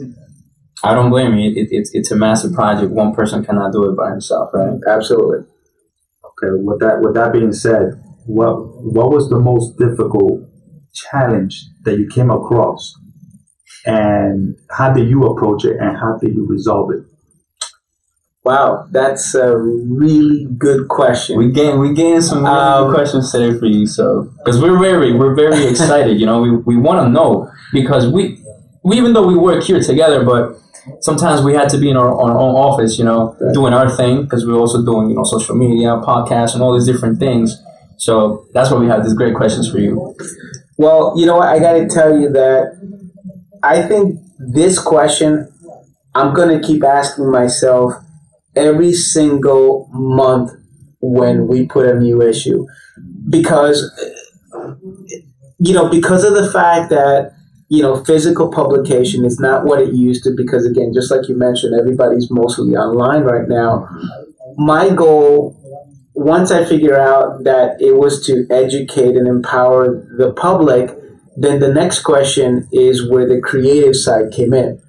I 0.84 0.94
don't 0.94 1.10
blame 1.10 1.34
you. 1.36 1.50
It, 1.50 1.68
it's 1.70 1.90
it's 1.92 2.10
a 2.10 2.16
massive 2.16 2.52
project. 2.52 2.92
One 2.92 3.14
person 3.14 3.44
cannot 3.44 3.72
do 3.72 3.90
it 3.90 3.96
by 3.96 4.10
himself, 4.10 4.50
right? 4.54 4.78
absolutely. 4.88 5.46
Okay, 6.24 6.52
with 6.62 6.80
that 6.80 7.00
with 7.02 7.14
that 7.14 7.32
being 7.32 7.52
said, 7.52 8.02
what 8.26 8.54
what 8.82 9.10
was 9.10 9.28
the 9.28 9.38
most 9.38 9.76
difficult 9.78 10.48
challenge 10.94 11.64
that 11.84 11.98
you 11.98 12.08
came 12.08 12.30
across, 12.30 12.94
and 13.84 14.56
how 14.70 14.92
did 14.92 15.08
you 15.08 15.24
approach 15.24 15.64
it, 15.64 15.76
and 15.78 15.96
how 15.96 16.18
did 16.20 16.34
you 16.34 16.46
resolve 16.48 16.90
it? 16.92 17.11
Wow, 18.44 18.88
that's 18.90 19.34
a 19.36 19.56
really 19.56 20.46
good 20.58 20.88
question. 20.88 21.38
We 21.38 21.52
gain 21.52 21.78
we 21.78 21.94
gain 21.94 22.20
some 22.20 22.42
really 22.42 22.56
Um, 22.56 22.86
good 22.88 22.94
questions 22.96 23.30
today 23.30 23.56
for 23.56 23.66
you, 23.66 23.86
so 23.86 24.28
because 24.38 24.60
we're 24.60 24.80
very 24.80 25.12
we're 25.12 25.34
very 25.36 25.64
excited. 25.70 26.18
You 26.18 26.26
know, 26.26 26.40
we, 26.40 26.50
we 26.56 26.76
want 26.76 27.06
to 27.06 27.08
know 27.08 27.48
because 27.72 28.08
we, 28.08 28.42
we 28.82 28.96
even 28.96 29.12
though 29.12 29.26
we 29.28 29.36
work 29.36 29.62
here 29.62 29.80
together, 29.80 30.24
but 30.24 30.58
sometimes 31.00 31.42
we 31.42 31.54
had 31.54 31.68
to 31.68 31.78
be 31.78 31.88
in 31.88 31.96
our, 31.96 32.08
our 32.12 32.36
own 32.36 32.56
office. 32.56 32.98
You 32.98 33.04
know, 33.04 33.36
Right. 33.40 33.54
doing 33.54 33.74
our 33.74 33.88
thing 33.88 34.24
because 34.24 34.44
we're 34.44 34.58
also 34.58 34.84
doing 34.84 35.08
you 35.10 35.14
know 35.14 35.22
social 35.22 35.54
media, 35.54 35.90
podcasts, 36.02 36.54
and 36.54 36.62
all 36.64 36.74
these 36.74 36.86
different 36.92 37.20
things. 37.20 37.62
So 37.96 38.46
that's 38.54 38.72
why 38.72 38.78
we 38.78 38.88
have 38.88 39.04
these 39.04 39.14
great 39.14 39.36
questions 39.36 39.70
for 39.70 39.78
you. 39.78 40.16
Well, 40.78 41.14
you 41.16 41.26
know 41.26 41.36
what? 41.36 41.46
I 41.46 41.60
got 41.60 41.74
to 41.74 41.86
tell 41.86 42.18
you 42.18 42.28
that 42.30 42.60
I 43.62 43.82
think 43.82 44.18
this 44.40 44.80
question 44.80 45.46
I'm 46.12 46.34
going 46.34 46.60
to 46.60 46.66
keep 46.66 46.82
asking 46.82 47.30
myself 47.30 47.92
every 48.54 48.92
single 48.92 49.88
month 49.92 50.52
when 51.00 51.46
we 51.46 51.66
put 51.66 51.86
a 51.86 51.98
new 51.98 52.22
issue 52.22 52.66
because 53.28 53.90
you 55.58 55.74
know 55.74 55.88
because 55.88 56.24
of 56.24 56.34
the 56.34 56.50
fact 56.50 56.90
that 56.90 57.32
you 57.68 57.82
know 57.82 58.04
physical 58.04 58.52
publication 58.52 59.24
is 59.24 59.40
not 59.40 59.64
what 59.64 59.80
it 59.80 59.92
used 59.92 60.22
to 60.22 60.30
because 60.36 60.66
again 60.66 60.92
just 60.94 61.10
like 61.10 61.28
you 61.28 61.36
mentioned 61.36 61.78
everybody's 61.78 62.30
mostly 62.30 62.74
online 62.76 63.22
right 63.22 63.48
now 63.48 63.88
my 64.56 64.90
goal 64.90 65.58
once 66.14 66.50
I 66.50 66.64
figure 66.64 66.98
out 66.98 67.44
that 67.44 67.80
it 67.80 67.96
was 67.96 68.24
to 68.26 68.46
educate 68.50 69.16
and 69.16 69.26
empower 69.26 70.06
the 70.18 70.32
public, 70.32 70.90
then 71.36 71.60
the 71.60 71.72
next 71.72 72.02
question 72.02 72.68
is 72.72 73.08
where 73.08 73.26
the 73.26 73.40
creative 73.40 73.96
side 73.96 74.32
came 74.32 74.52
in. 74.52 74.80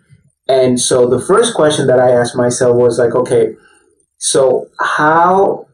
And 0.47 0.79
so 0.79 1.07
the 1.07 1.21
first 1.21 1.55
question 1.55 1.87
that 1.87 1.99
I 1.99 2.11
asked 2.11 2.35
myself 2.35 2.75
was 2.75 2.99
like, 2.99 3.15
okay, 3.15 3.55
so 4.17 4.67
how 4.79 5.67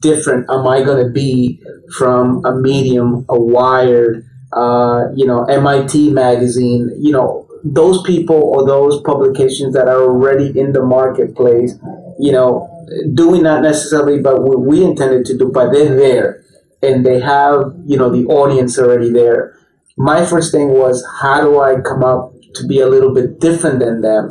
different 0.00 0.46
am 0.50 0.66
I 0.66 0.82
going 0.82 1.04
to 1.04 1.10
be 1.10 1.62
from 1.96 2.44
a 2.44 2.54
medium, 2.54 3.24
a 3.28 3.40
wired, 3.40 4.24
uh, 4.52 5.04
you 5.14 5.26
know, 5.26 5.44
MIT 5.44 6.10
magazine, 6.10 6.90
you 6.98 7.12
know, 7.12 7.48
those 7.64 8.02
people 8.02 8.36
or 8.36 8.66
those 8.66 9.00
publications 9.02 9.74
that 9.74 9.88
are 9.88 10.02
already 10.02 10.58
in 10.58 10.72
the 10.72 10.82
marketplace, 10.82 11.74
you 12.18 12.32
know, 12.32 12.68
doing 13.14 13.42
not 13.42 13.62
necessarily 13.62 14.20
but 14.20 14.42
what 14.42 14.60
we 14.60 14.84
intended 14.84 15.24
to 15.26 15.36
do, 15.36 15.50
but 15.52 15.72
they're 15.72 15.96
there 15.96 16.44
and 16.82 17.04
they 17.04 17.20
have, 17.20 17.74
you 17.86 17.96
know, 17.96 18.10
the 18.10 18.26
audience 18.26 18.78
already 18.78 19.10
there. 19.10 19.58
My 19.96 20.24
first 20.24 20.52
thing 20.52 20.68
was 20.68 21.04
how 21.20 21.40
do 21.40 21.60
I 21.60 21.80
come 21.80 22.04
up 22.04 22.32
to 22.58 22.66
be 22.66 22.80
a 22.80 22.88
little 22.88 23.14
bit 23.14 23.40
different 23.40 23.80
than 23.80 24.00
them? 24.00 24.28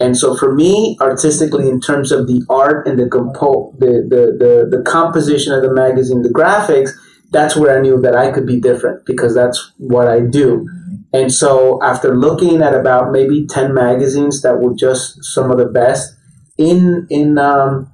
And 0.00 0.16
so 0.16 0.36
for 0.36 0.54
me, 0.54 0.96
artistically, 1.00 1.68
in 1.68 1.80
terms 1.80 2.12
of 2.12 2.26
the 2.26 2.44
art 2.48 2.86
and 2.86 2.98
the 2.98 3.08
compo- 3.08 3.72
the, 3.78 4.06
the, 4.08 4.68
the, 4.70 4.76
the 4.78 4.82
composition 4.82 5.52
of 5.52 5.62
the 5.62 5.72
magazine, 5.72 6.22
the 6.22 6.28
graphics, 6.28 6.90
that's 7.30 7.56
where 7.56 7.76
I 7.76 7.80
knew 7.80 8.00
that 8.00 8.14
I 8.14 8.30
could 8.30 8.46
be 8.46 8.60
different 8.60 9.06
because 9.06 9.34
that's 9.34 9.72
what 9.78 10.08
I 10.08 10.20
do. 10.20 10.68
And 11.12 11.32
so 11.32 11.80
after 11.82 12.16
looking 12.16 12.62
at 12.62 12.74
about 12.74 13.12
maybe 13.12 13.46
10 13.46 13.72
magazines 13.72 14.42
that 14.42 14.60
were 14.60 14.74
just 14.74 15.24
some 15.24 15.50
of 15.50 15.58
the 15.58 15.66
best 15.66 16.14
in, 16.58 17.06
in, 17.10 17.38
um, 17.38 17.92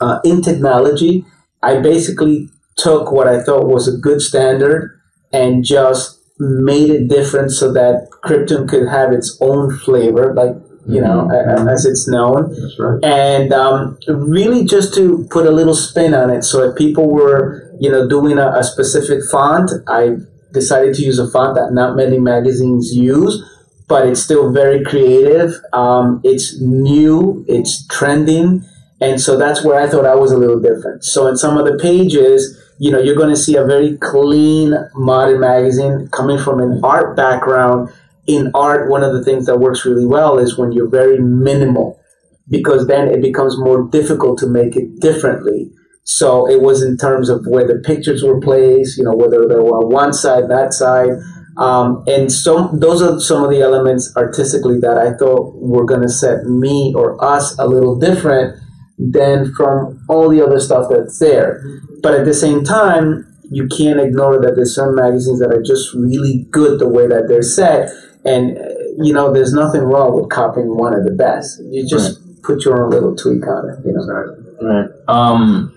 uh, 0.00 0.20
in 0.24 0.42
technology, 0.42 1.24
I 1.62 1.80
basically 1.80 2.48
took 2.76 3.12
what 3.12 3.28
I 3.28 3.42
thought 3.42 3.66
was 3.66 3.88
a 3.88 3.98
good 3.98 4.20
standard 4.20 5.00
and 5.32 5.64
just 5.64 6.19
made 6.40 6.90
it 6.90 7.08
different 7.08 7.52
so 7.52 7.72
that 7.72 8.08
Cryptune 8.24 8.68
could 8.68 8.88
have 8.88 9.12
its 9.12 9.36
own 9.40 9.76
flavor, 9.78 10.32
like, 10.34 10.56
you 10.86 11.00
know, 11.00 11.28
a- 11.30 11.54
a- 11.66 11.70
as 11.70 11.84
it's 11.84 12.08
known 12.08 12.48
That's 12.50 12.78
right. 12.78 13.04
and 13.04 13.52
um, 13.52 13.98
really 14.08 14.64
just 14.64 14.94
to 14.94 15.26
put 15.30 15.46
a 15.46 15.50
little 15.50 15.74
spin 15.74 16.14
on 16.14 16.30
it. 16.30 16.42
So 16.42 16.62
if 16.64 16.76
people 16.76 17.10
were, 17.10 17.70
you 17.78 17.90
know, 17.90 18.08
doing 18.08 18.38
a, 18.38 18.48
a 18.56 18.64
specific 18.64 19.20
font, 19.30 19.70
I 19.86 20.16
decided 20.52 20.94
to 20.94 21.02
use 21.02 21.18
a 21.18 21.30
font 21.30 21.54
that 21.56 21.72
not 21.72 21.94
many 21.96 22.18
magazines 22.18 22.92
use, 22.94 23.42
but 23.86 24.06
it's 24.08 24.22
still 24.22 24.50
very 24.52 24.82
creative. 24.82 25.54
Um, 25.72 26.20
it's 26.24 26.60
new, 26.60 27.44
it's 27.46 27.86
trending, 27.88 28.64
and 29.00 29.20
so 29.20 29.36
that's 29.36 29.62
where 29.64 29.78
I 29.80 29.88
thought 29.88 30.06
I 30.06 30.14
was 30.14 30.32
a 30.32 30.38
little 30.38 30.60
different. 30.60 31.04
So 31.04 31.26
in 31.26 31.36
some 31.36 31.56
of 31.58 31.66
the 31.66 31.78
pages, 31.78 32.56
you 32.80 32.90
know, 32.90 32.98
you're 32.98 33.14
going 33.14 33.28
to 33.28 33.36
see 33.36 33.56
a 33.56 33.64
very 33.64 33.98
clean, 33.98 34.74
modern 34.94 35.38
magazine 35.38 36.08
coming 36.12 36.38
from 36.38 36.60
an 36.60 36.80
art 36.82 37.14
background. 37.14 37.90
In 38.26 38.50
art, 38.54 38.88
one 38.88 39.02
of 39.02 39.12
the 39.12 39.22
things 39.22 39.44
that 39.46 39.60
works 39.60 39.84
really 39.84 40.06
well 40.06 40.38
is 40.38 40.56
when 40.56 40.72
you're 40.72 40.88
very 40.88 41.18
minimal 41.18 42.00
because 42.48 42.86
then 42.86 43.08
it 43.08 43.20
becomes 43.20 43.58
more 43.58 43.86
difficult 43.88 44.38
to 44.38 44.46
make 44.46 44.76
it 44.76 44.98
differently. 44.98 45.70
So 46.04 46.48
it 46.48 46.62
was 46.62 46.82
in 46.82 46.96
terms 46.96 47.28
of 47.28 47.44
where 47.46 47.66
the 47.66 47.82
pictures 47.84 48.22
were 48.22 48.40
placed, 48.40 48.96
you 48.96 49.04
know, 49.04 49.14
whether 49.14 49.46
they 49.46 49.56
were 49.56 49.76
on 49.76 49.92
one 49.92 50.14
side, 50.14 50.48
that 50.48 50.72
side. 50.72 51.10
Um, 51.58 52.02
and 52.06 52.32
so 52.32 52.68
those 52.72 53.02
are 53.02 53.20
some 53.20 53.44
of 53.44 53.50
the 53.50 53.60
elements 53.60 54.16
artistically 54.16 54.80
that 54.80 54.96
I 54.96 55.12
thought 55.18 55.54
were 55.56 55.84
going 55.84 56.00
to 56.00 56.08
set 56.08 56.44
me 56.46 56.94
or 56.96 57.22
us 57.22 57.58
a 57.58 57.66
little 57.66 57.98
different 57.98 58.58
than 59.00 59.52
from 59.54 60.04
all 60.08 60.28
the 60.28 60.44
other 60.44 60.60
stuff 60.60 60.90
that's 60.90 61.18
there. 61.18 61.62
But 62.02 62.14
at 62.14 62.24
the 62.26 62.34
same 62.34 62.64
time, 62.64 63.26
you 63.50 63.66
can't 63.66 63.98
ignore 63.98 64.40
that 64.40 64.54
there's 64.56 64.74
some 64.74 64.94
magazines 64.94 65.40
that 65.40 65.50
are 65.50 65.62
just 65.62 65.92
really 65.94 66.46
good 66.50 66.78
the 66.78 66.88
way 66.88 67.06
that 67.06 67.26
they're 67.26 67.42
set. 67.42 67.90
And, 68.24 68.58
uh, 68.58 68.62
you 69.02 69.12
know, 69.12 69.32
there's 69.32 69.52
nothing 69.52 69.82
wrong 69.82 70.20
with 70.20 70.30
copying 70.30 70.76
one 70.76 70.94
of 70.94 71.04
the 71.04 71.12
best. 71.12 71.60
You 71.64 71.88
just 71.88 72.20
put 72.42 72.64
your 72.64 72.84
own 72.84 72.90
little 72.90 73.16
tweak 73.16 73.46
on 73.46 73.70
it, 73.70 73.86
you 73.86 73.92
know. 73.92 74.36
Right. 74.62 74.90
Um, 75.08 75.74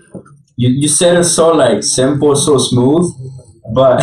you, 0.56 0.68
you 0.68 0.88
said 0.88 1.16
it 1.16 1.24
so 1.24 1.52
like 1.52 1.82
simple, 1.82 2.36
so 2.36 2.58
smooth, 2.58 3.10
but 3.74 4.02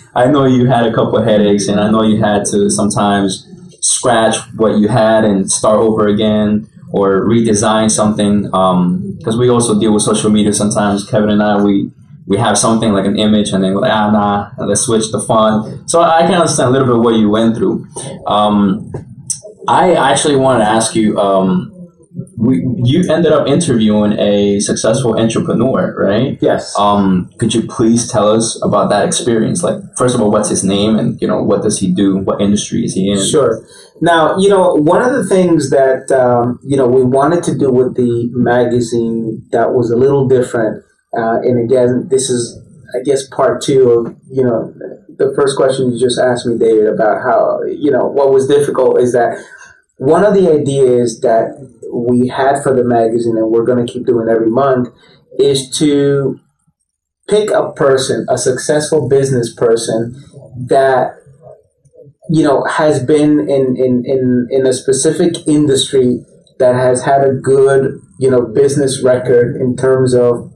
I 0.14 0.26
know 0.26 0.46
you 0.46 0.66
had 0.66 0.86
a 0.86 0.94
couple 0.94 1.18
of 1.18 1.24
headaches, 1.24 1.68
and 1.68 1.78
I 1.78 1.90
know 1.90 2.02
you 2.02 2.22
had 2.22 2.44
to 2.46 2.70
sometimes 2.70 3.46
scratch 3.80 4.36
what 4.56 4.78
you 4.78 4.88
had 4.88 5.24
and 5.24 5.50
start 5.50 5.78
over 5.78 6.08
again 6.08 6.68
or 6.94 7.26
redesign 7.26 7.90
something. 7.90 8.42
Because 9.18 9.36
we 9.36 9.48
also 9.48 9.78
deal 9.78 9.92
with 9.92 10.02
social 10.02 10.30
media 10.30 10.52
sometimes. 10.52 11.08
Kevin 11.10 11.30
and 11.30 11.42
I, 11.42 11.62
we 11.62 11.90
we 12.26 12.38
have 12.38 12.56
something 12.56 12.92
like 12.92 13.04
an 13.04 13.18
image, 13.18 13.50
and 13.50 13.62
then 13.62 13.74
we're 13.74 13.82
like, 13.82 13.92
ah, 13.92 14.10
nah, 14.10 14.66
let's 14.66 14.82
switch 14.82 15.10
the 15.12 15.20
font. 15.20 15.90
So 15.90 16.00
I 16.00 16.22
can 16.22 16.34
understand 16.34 16.68
a 16.70 16.72
little 16.72 16.88
bit 16.94 17.04
what 17.04 17.16
you 17.16 17.28
went 17.28 17.56
through. 17.56 17.86
Um, 18.26 18.92
I 19.68 19.94
actually 19.94 20.36
wanted 20.36 20.64
to 20.64 20.70
ask 20.70 20.94
you. 20.94 21.18
Um, 21.18 21.70
we, 22.36 22.64
you 22.84 23.10
ended 23.10 23.32
up 23.32 23.48
interviewing 23.48 24.12
a 24.18 24.60
successful 24.60 25.18
entrepreneur, 25.18 25.94
right? 25.98 26.38
Yes. 26.40 26.72
Um, 26.78 27.30
could 27.38 27.52
you 27.54 27.62
please 27.66 28.08
tell 28.10 28.28
us 28.28 28.60
about 28.62 28.88
that 28.90 29.04
experience? 29.04 29.64
Like, 29.64 29.78
first 29.96 30.14
of 30.14 30.20
all, 30.20 30.30
what's 30.30 30.48
his 30.48 30.62
name, 30.62 30.96
and 30.96 31.20
you 31.20 31.26
know, 31.26 31.42
what 31.42 31.62
does 31.62 31.80
he 31.80 31.92
do? 31.92 32.18
What 32.18 32.40
industry 32.40 32.84
is 32.84 32.94
he 32.94 33.10
in? 33.10 33.18
Sure. 33.18 33.66
Now, 34.04 34.36
you 34.36 34.50
know, 34.50 34.74
one 34.74 35.02
of 35.02 35.14
the 35.14 35.24
things 35.24 35.70
that 35.70 36.12
um, 36.12 36.60
you 36.62 36.76
know 36.76 36.86
we 36.86 37.02
wanted 37.02 37.42
to 37.44 37.56
do 37.56 37.70
with 37.72 37.96
the 37.96 38.28
magazine 38.34 39.42
that 39.50 39.72
was 39.72 39.90
a 39.90 39.96
little 39.96 40.28
different, 40.28 40.84
uh, 41.16 41.40
and 41.40 41.58
again, 41.64 42.08
this 42.10 42.28
is, 42.28 42.60
I 42.94 43.02
guess, 43.02 43.26
part 43.28 43.62
two 43.62 43.88
of 43.88 44.16
you 44.30 44.44
know 44.44 44.74
the 45.16 45.32
first 45.34 45.56
question 45.56 45.90
you 45.90 45.98
just 45.98 46.20
asked 46.20 46.44
me, 46.44 46.58
David, 46.58 46.86
about 46.86 47.22
how 47.22 47.62
you 47.62 47.90
know 47.90 48.04
what 48.04 48.30
was 48.30 48.46
difficult 48.46 49.00
is 49.00 49.14
that 49.14 49.42
one 49.96 50.22
of 50.22 50.34
the 50.34 50.52
ideas 50.52 51.20
that 51.20 51.56
we 51.90 52.28
had 52.28 52.62
for 52.62 52.74
the 52.76 52.84
magazine, 52.84 53.38
and 53.38 53.50
we're 53.50 53.64
going 53.64 53.86
to 53.86 53.90
keep 53.90 54.04
doing 54.04 54.28
every 54.28 54.50
month, 54.50 54.90
is 55.38 55.70
to 55.78 56.38
pick 57.26 57.50
a 57.50 57.72
person, 57.72 58.26
a 58.28 58.36
successful 58.36 59.08
business 59.08 59.54
person 59.54 60.14
that 60.68 61.23
you 62.30 62.42
know 62.42 62.64
has 62.64 63.02
been 63.04 63.40
in 63.40 63.76
in 63.76 64.02
in, 64.06 64.48
in 64.50 64.66
a 64.66 64.72
specific 64.72 65.46
industry 65.46 66.24
that 66.58 66.74
has 66.74 67.02
had 67.02 67.24
a 67.24 67.32
good 67.32 67.98
you 68.18 68.30
know 68.30 68.42
business 68.42 69.02
record 69.02 69.56
in 69.56 69.76
terms 69.76 70.14
of 70.14 70.50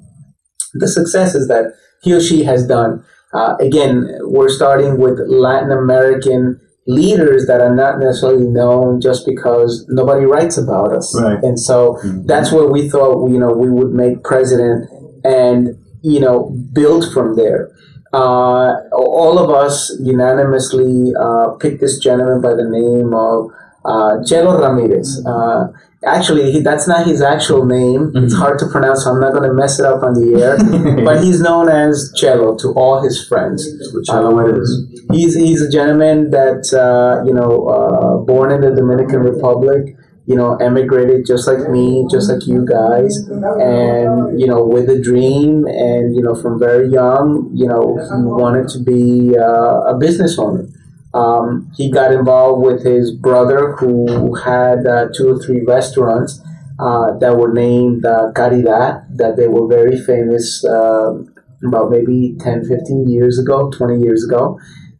the 0.74 0.88
successes 0.88 1.48
that 1.48 1.72
he 2.02 2.12
or 2.12 2.20
she 2.20 2.44
has 2.44 2.66
done. 2.66 3.04
Uh, 3.34 3.56
again 3.60 4.08
we're 4.22 4.48
starting 4.48 4.98
with 4.98 5.20
latin 5.28 5.70
american 5.70 6.58
leaders 6.86 7.44
that 7.46 7.60
are 7.60 7.74
not 7.74 7.98
necessarily 7.98 8.46
known 8.46 9.02
just 9.02 9.26
because 9.26 9.84
nobody 9.90 10.24
writes 10.24 10.56
about 10.56 10.90
us. 10.94 11.14
Right. 11.20 11.38
and 11.42 11.60
so 11.60 12.00
that's 12.24 12.50
where 12.50 12.66
we 12.66 12.88
thought 12.88 13.28
you 13.28 13.38
know 13.38 13.52
we 13.52 13.70
would 13.70 13.92
make 13.92 14.24
president 14.24 14.88
and 15.24 15.76
you 16.02 16.20
know 16.20 16.56
build 16.72 17.12
from 17.12 17.36
there 17.36 17.70
uh, 18.12 18.74
all 18.92 19.38
of 19.38 19.50
us 19.50 19.92
unanimously 20.02 21.12
uh, 21.20 21.50
picked 21.60 21.80
this 21.80 21.98
gentleman 21.98 22.40
by 22.40 22.54
the 22.54 22.64
name 22.68 23.12
of 23.14 23.50
uh, 23.84 24.18
Chelo 24.28 24.58
Ramirez. 24.60 25.24
Uh, 25.26 25.68
actually, 26.04 26.50
he, 26.52 26.60
that's 26.60 26.86
not 26.88 27.06
his 27.06 27.20
actual 27.22 27.64
name. 27.64 28.12
It's 28.14 28.34
Mhm. 28.34 28.38
hard 28.38 28.58
to 28.60 28.66
pronounce, 28.66 29.04
so 29.04 29.12
I'm 29.12 29.20
not 29.20 29.32
going 29.32 29.48
to 29.48 29.54
mess 29.54 29.78
it 29.78 29.86
up 29.86 30.02
on 30.02 30.14
the 30.14 30.42
air. 30.42 30.56
but 31.04 31.22
he's 31.22 31.40
known 31.40 31.68
as 31.68 32.12
Chelo 32.20 32.58
to 32.60 32.68
all 32.72 33.00
his 33.02 33.26
friends. 33.26 33.66
It 33.66 34.56
is. 34.56 34.70
He's 35.12 35.34
he's 35.34 35.62
a 35.62 35.70
gentleman 35.70 36.30
that 36.30 36.64
uh, 36.74 37.24
you 37.26 37.32
know 37.34 37.66
uh, 37.68 38.16
born 38.18 38.52
in 38.52 38.60
the 38.62 38.70
Dominican 38.74 39.20
Republic. 39.20 39.96
You 40.28 40.36
know, 40.36 40.56
emigrated 40.56 41.24
just 41.26 41.46
like 41.48 41.70
me, 41.70 42.06
just 42.10 42.30
like 42.30 42.46
you 42.46 42.66
guys, 42.66 43.16
and 43.26 44.38
you 44.38 44.46
know, 44.46 44.62
with 44.62 44.88
a 44.90 45.00
dream, 45.00 45.64
and 45.66 46.14
you 46.14 46.22
know, 46.22 46.34
from 46.34 46.58
very 46.58 46.88
young, 46.90 47.50
you 47.54 47.66
know, 47.66 47.96
he 47.96 48.22
wanted 48.42 48.68
to 48.74 48.78
be 48.78 49.36
uh, 49.38 49.92
a 49.92 49.96
business 49.98 50.38
owner. 50.38 50.68
Um, 51.14 51.70
he 51.74 51.90
got 51.90 52.12
involved 52.12 52.62
with 52.62 52.84
his 52.84 53.10
brother, 53.10 53.72
who 53.76 54.34
had 54.34 54.86
uh, 54.86 55.06
two 55.16 55.30
or 55.30 55.38
three 55.42 55.62
restaurants 55.62 56.42
uh, 56.78 57.16
that 57.18 57.36
were 57.38 57.52
named 57.52 58.04
uh, 58.04 58.30
Caridad, 58.34 59.06
that 59.16 59.36
they 59.36 59.48
were 59.48 59.66
very 59.66 59.98
famous 59.98 60.64
um 60.66 61.32
about 61.66 61.90
maybe 61.90 62.36
10, 62.38 62.64
15 62.66 63.08
years 63.08 63.38
ago, 63.38 63.70
20 63.70 64.00
years 64.00 64.24
ago. 64.24 64.58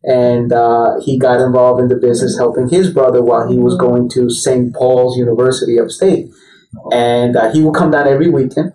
And 0.09 0.55
uh, 0.55 0.99
he 1.05 1.19
got 1.19 1.39
involved 1.39 1.83
in 1.83 1.89
the 1.89 1.97
business 1.97 2.39
helping 2.39 2.71
his 2.71 2.91
brother 2.91 3.23
while 3.23 3.47
he 3.47 3.59
was 3.59 3.77
going 3.77 4.09
to 4.11 4.31
St. 4.31 4.75
Paul's 4.75 5.19
University 5.19 5.79
upstate. 5.79 6.31
And 6.91 7.37
uh, 7.37 7.53
he 7.53 7.63
would 7.63 7.75
come 7.75 7.91
down 7.91 8.09
every 8.09 8.31
weekend 8.31 8.73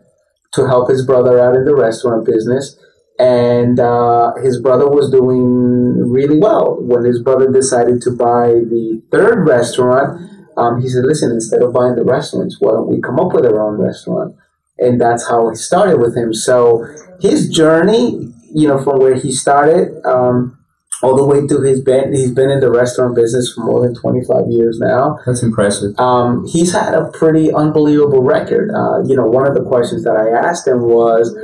to 0.54 0.68
help 0.68 0.92
his 0.92 1.04
brother 1.04 1.40
out 1.40 1.56
in 1.56 1.66
the 1.66 1.76
restaurant 1.76 2.24
business. 2.26 2.78
And 3.18 3.80
uh, 3.80 4.34
his 4.44 4.62
brother 4.62 4.88
was 4.88 5.10
doing 5.10 6.12
really 6.12 6.38
well. 6.38 6.78
When 6.80 7.04
his 7.04 7.22
brother 7.22 7.52
decided 7.52 8.02
to 8.04 8.12
buy 8.12 8.50
the 8.50 9.02
third 9.12 9.48
restaurant, 9.48 10.30
um, 10.56 10.82
he 10.82 10.88
said, 10.88 11.04
Listen, 11.04 11.32
instead 11.32 11.64
of 11.64 11.74
buying 11.74 11.96
the 11.96 12.04
restaurants, 12.04 12.58
why 12.60 12.72
don't 12.72 12.88
we 12.88 13.02
come 13.02 13.20
up 13.20 13.34
with 13.34 13.46
our 13.46 13.60
own 13.60 13.82
restaurant? 13.82 14.36
And 14.78 15.02
that's 15.02 15.28
how 15.28 15.50
it 15.50 15.56
started 15.56 16.00
with 16.00 16.16
him. 16.16 16.34
So 16.34 16.86
his 17.20 17.50
journey, 17.50 18.32
you 18.54 18.68
know, 18.68 18.84
from 18.84 19.00
where 19.00 19.16
he 19.16 19.32
started, 19.32 19.94
um, 20.06 20.63
all 21.04 21.18
the 21.18 21.26
way 21.26 21.46
to 21.46 21.62
his 21.62 21.82
been 21.82 22.14
he's 22.14 22.32
been 22.32 22.50
in 22.50 22.62
the 22.62 22.72
restaurant 22.72 23.14
business 23.14 23.52
for 23.54 23.62
more 23.62 23.82
than 23.82 23.94
25 23.94 24.48
years 24.50 24.80
now. 24.80 25.20
That's 25.26 25.44
impressive. 25.44 26.00
um, 26.00 26.48
he's 26.48 26.72
had 26.72 26.94
a 26.94 27.12
pretty 27.12 27.54
unbelievable 27.54 28.24
record. 28.24 28.72
Uh, 28.72 29.04
you 29.04 29.16
know 29.16 29.28
one 29.28 29.46
of 29.46 29.54
the 29.54 29.64
questions 29.64 30.04
that 30.06 30.16
i 30.16 30.30
asked 30.30 30.68
him 30.68 30.82
was 30.82 31.36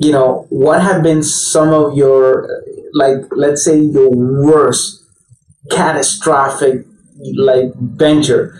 you 0.00 0.12
know 0.12 0.46
what 0.50 0.80
have 0.80 1.02
been 1.02 1.22
some 1.22 1.74
of 1.74 1.96
your 1.96 2.48
like 2.94 3.16
let's 3.32 3.64
say 3.64 3.78
your 3.78 4.10
worst 4.10 5.04
catastrophic 5.70 6.86
like 7.36 7.74
venture? 7.74 8.54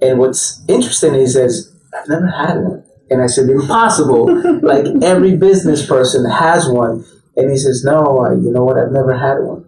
And 0.00 0.18
what's 0.18 0.62
interesting 0.68 1.14
is 1.14 1.34
he 1.34 1.40
says 1.40 1.76
i've 1.98 2.08
never 2.08 2.28
had 2.28 2.58
one. 2.58 2.84
And 3.10 3.22
i 3.22 3.26
said 3.26 3.50
impossible. 3.50 4.26
Like 4.62 4.86
every 5.02 5.36
business 5.36 5.86
person 5.86 6.28
has 6.28 6.68
one. 6.68 7.04
And 7.36 7.50
he 7.50 7.56
says 7.56 7.82
no 7.84 8.30
you 8.30 8.52
know 8.52 8.64
what? 8.64 8.78
I've 8.78 8.92
never 8.92 9.16
had 9.16 9.38
one 9.40 9.65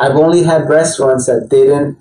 I've 0.00 0.16
only 0.16 0.42
had 0.42 0.68
restaurants 0.68 1.26
that 1.26 1.48
didn't 1.50 1.98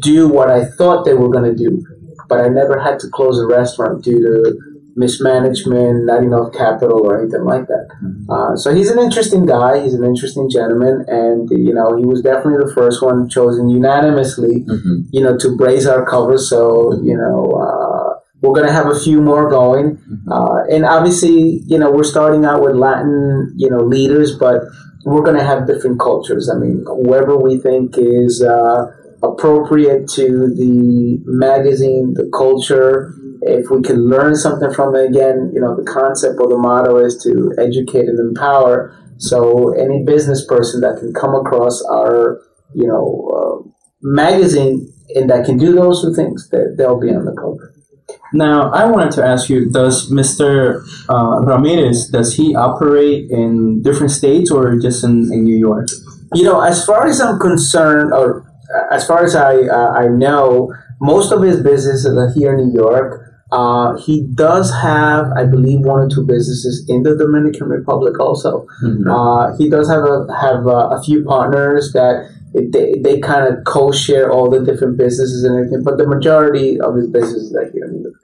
do 0.00 0.28
what 0.28 0.48
I 0.50 0.64
thought 0.64 1.04
they 1.04 1.14
were 1.14 1.28
going 1.28 1.44
to 1.44 1.56
do, 1.56 1.84
but 2.28 2.40
I 2.40 2.48
never 2.48 2.80
had 2.80 2.98
to 3.00 3.08
close 3.08 3.38
a 3.38 3.46
restaurant 3.46 4.04
due 4.04 4.20
to 4.20 4.58
mismanagement, 4.96 6.06
not 6.06 6.22
enough 6.22 6.52
capital, 6.52 7.06
or 7.06 7.20
anything 7.20 7.44
like 7.44 7.66
that. 7.66 7.86
Uh, 8.30 8.56
so 8.56 8.74
he's 8.74 8.90
an 8.90 8.98
interesting 8.98 9.44
guy. 9.44 9.82
He's 9.82 9.94
an 9.94 10.04
interesting 10.04 10.48
gentleman, 10.50 11.04
and 11.08 11.50
you 11.50 11.74
know 11.74 11.96
he 11.96 12.04
was 12.04 12.22
definitely 12.22 12.64
the 12.64 12.72
first 12.74 13.02
one 13.02 13.28
chosen 13.28 13.68
unanimously. 13.68 14.64
hmm 14.66 15.02
You 15.10 15.22
know 15.22 15.36
to 15.36 15.56
brace 15.56 15.86
our 15.86 16.04
cover. 16.06 16.38
So 16.38 17.00
you 17.02 17.16
know. 17.16 17.52
Uh, 17.52 17.96
we're 18.42 18.52
going 18.52 18.66
to 18.66 18.72
have 18.72 18.86
a 18.86 19.00
few 19.00 19.22
more 19.22 19.48
going. 19.50 19.98
Uh, 20.30 20.58
and 20.70 20.84
obviously, 20.84 21.62
you 21.66 21.78
know, 21.78 21.90
we're 21.90 22.04
starting 22.04 22.44
out 22.44 22.60
with 22.62 22.76
Latin, 22.76 23.52
you 23.56 23.68
know, 23.70 23.78
leaders, 23.78 24.36
but 24.38 24.60
we're 25.06 25.22
going 25.22 25.38
to 25.38 25.44
have 25.44 25.68
different 25.68 26.00
cultures. 26.00 26.50
I 26.52 26.58
mean, 26.58 26.82
whoever 26.84 27.38
we 27.38 27.60
think 27.60 27.94
is 27.96 28.42
uh, 28.42 28.86
appropriate 29.22 30.08
to 30.14 30.52
the 30.52 31.22
magazine, 31.24 32.14
the 32.14 32.28
culture, 32.36 33.14
if 33.42 33.70
we 33.70 33.82
can 33.82 34.08
learn 34.08 34.34
something 34.34 34.74
from 34.74 34.96
it, 34.96 35.08
again, 35.08 35.52
you 35.54 35.60
know, 35.60 35.76
the 35.76 35.84
concept 35.84 36.40
or 36.40 36.48
the 36.48 36.58
motto 36.58 36.98
is 36.98 37.22
to 37.22 37.52
educate 37.56 38.08
and 38.08 38.18
empower. 38.18 38.98
So 39.18 39.72
any 39.74 40.04
business 40.04 40.44
person 40.44 40.80
that 40.80 40.98
can 40.98 41.14
come 41.14 41.36
across 41.36 41.80
our, 41.84 42.42
you 42.74 42.88
know, 42.88 43.30
uh, 43.30 43.70
magazine 44.02 44.92
and 45.14 45.30
that 45.30 45.46
can 45.46 45.56
do 45.56 45.72
those 45.72 46.02
two 46.02 46.14
things, 46.14 46.48
that 46.50 46.74
they'll 46.76 46.98
be 46.98 47.10
on 47.10 47.26
the 47.26 47.32
cover. 47.32 47.75
Now, 48.32 48.70
I 48.70 48.86
wanted 48.86 49.12
to 49.12 49.24
ask 49.24 49.48
you: 49.48 49.70
Does 49.70 50.10
Mr. 50.10 50.82
Uh, 51.08 51.40
Ramirez 51.44 52.08
does 52.08 52.34
he 52.34 52.54
operate 52.54 53.30
in 53.30 53.82
different 53.82 54.12
states 54.12 54.50
or 54.50 54.76
just 54.78 55.04
in, 55.04 55.32
in 55.32 55.44
New 55.44 55.56
York? 55.56 55.88
You 56.34 56.44
know, 56.44 56.60
as 56.60 56.84
far 56.84 57.06
as 57.06 57.20
I'm 57.20 57.38
concerned, 57.38 58.12
or 58.12 58.42
uh, 58.74 58.94
as 58.94 59.06
far 59.06 59.24
as 59.24 59.34
I 59.36 59.54
uh, 59.62 59.92
I 59.92 60.08
know, 60.08 60.72
most 61.00 61.32
of 61.32 61.42
his 61.42 61.62
businesses 61.62 62.16
are 62.16 62.32
here 62.34 62.54
in 62.58 62.68
New 62.68 62.74
York. 62.74 63.22
Uh, 63.52 63.96
he 63.98 64.26
does 64.34 64.72
have, 64.82 65.30
I 65.36 65.44
believe, 65.44 65.78
one 65.80 66.00
or 66.00 66.08
two 66.08 66.26
businesses 66.26 66.84
in 66.88 67.04
the 67.04 67.16
Dominican 67.16 67.68
Republic 67.68 68.18
also. 68.18 68.66
Mhm. 68.82 69.06
Uh, 69.06 69.56
he 69.56 69.70
does 69.70 69.88
have 69.88 70.02
a 70.02 70.26
have 70.34 70.66
a, 70.66 70.98
a 70.98 71.02
few 71.04 71.24
partners 71.24 71.92
that 71.92 72.28
they, 72.72 72.94
they 73.02 73.20
kind 73.20 73.46
of 73.52 73.64
co-share 73.64 74.30
all 74.32 74.48
the 74.50 74.64
different 74.64 74.96
businesses 74.96 75.44
and 75.44 75.56
everything, 75.56 75.82
but 75.84 75.98
the 75.98 76.06
majority 76.06 76.80
of 76.80 76.94
his 76.96 77.08
businesses 77.10 77.54
are 77.54 77.70
here 77.70 77.84
in 77.84 77.92
New 77.92 78.02
York. 78.02 78.14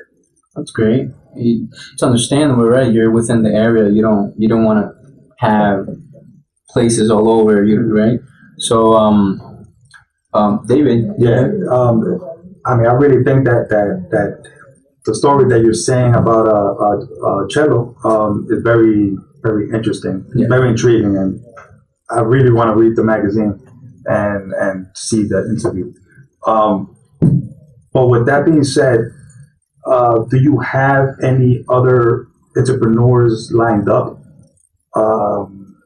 That's 0.57 0.71
great. 0.71 1.09
You- 1.37 1.69
It's 1.93 2.03
understandable, 2.03 2.65
right? 2.65 2.93
You're 2.93 3.11
within 3.11 3.43
the 3.43 3.51
area. 3.51 3.91
You 3.91 4.03
don't 4.03 4.35
you 4.39 4.49
don't 4.49 4.65
want 4.65 4.79
to 4.85 4.87
have 5.39 5.87
places 6.71 7.11
all 7.11 7.29
over 7.29 7.65
you, 7.65 7.81
right? 7.95 8.19
So, 8.59 8.95
um, 8.95 9.41
um, 10.35 10.65
David, 10.67 11.13
Yeah, 11.19 11.49
um, 11.71 11.97
I 12.65 12.77
mean, 12.77 12.87
I 12.87 12.93
really 12.93 13.25
think 13.25 13.45
that 13.45 13.69
that 13.71 13.89
that 14.11 14.31
the 15.07 15.15
story 15.15 15.45
that 15.51 15.61
you're 15.65 15.75
saying 15.91 16.15
about 16.15 16.47
uh, 16.47 16.73
uh, 16.87 16.97
uh 17.29 17.41
Chelo 17.53 17.81
um, 18.05 18.47
is 18.51 18.63
very 18.63 19.17
very 19.43 19.71
interesting, 19.71 20.25
Yeah. 20.35 20.47
very 20.49 20.69
intriguing, 20.69 21.17
and 21.17 21.41
I 22.11 22.21
really 22.21 22.53
want 22.53 22.71
to 22.71 22.77
read 22.77 22.95
the 22.95 23.03
magazine 23.05 23.52
and 24.07 24.53
and 24.53 24.87
see 24.95 25.25
the 25.25 25.49
interview. 25.49 25.93
Um, 26.47 26.97
but 27.93 28.09
with 28.09 28.27
that 28.27 28.45
being 28.45 28.65
said, 28.65 29.01
uh, 29.87 30.25
do 30.31 30.41
you 30.41 30.59
have 30.61 31.09
any 31.23 31.65
other 31.69 32.27
entrepreneurs 32.57 33.51
lined 33.53 33.89
up? 33.89 34.19
Um, 34.95 35.77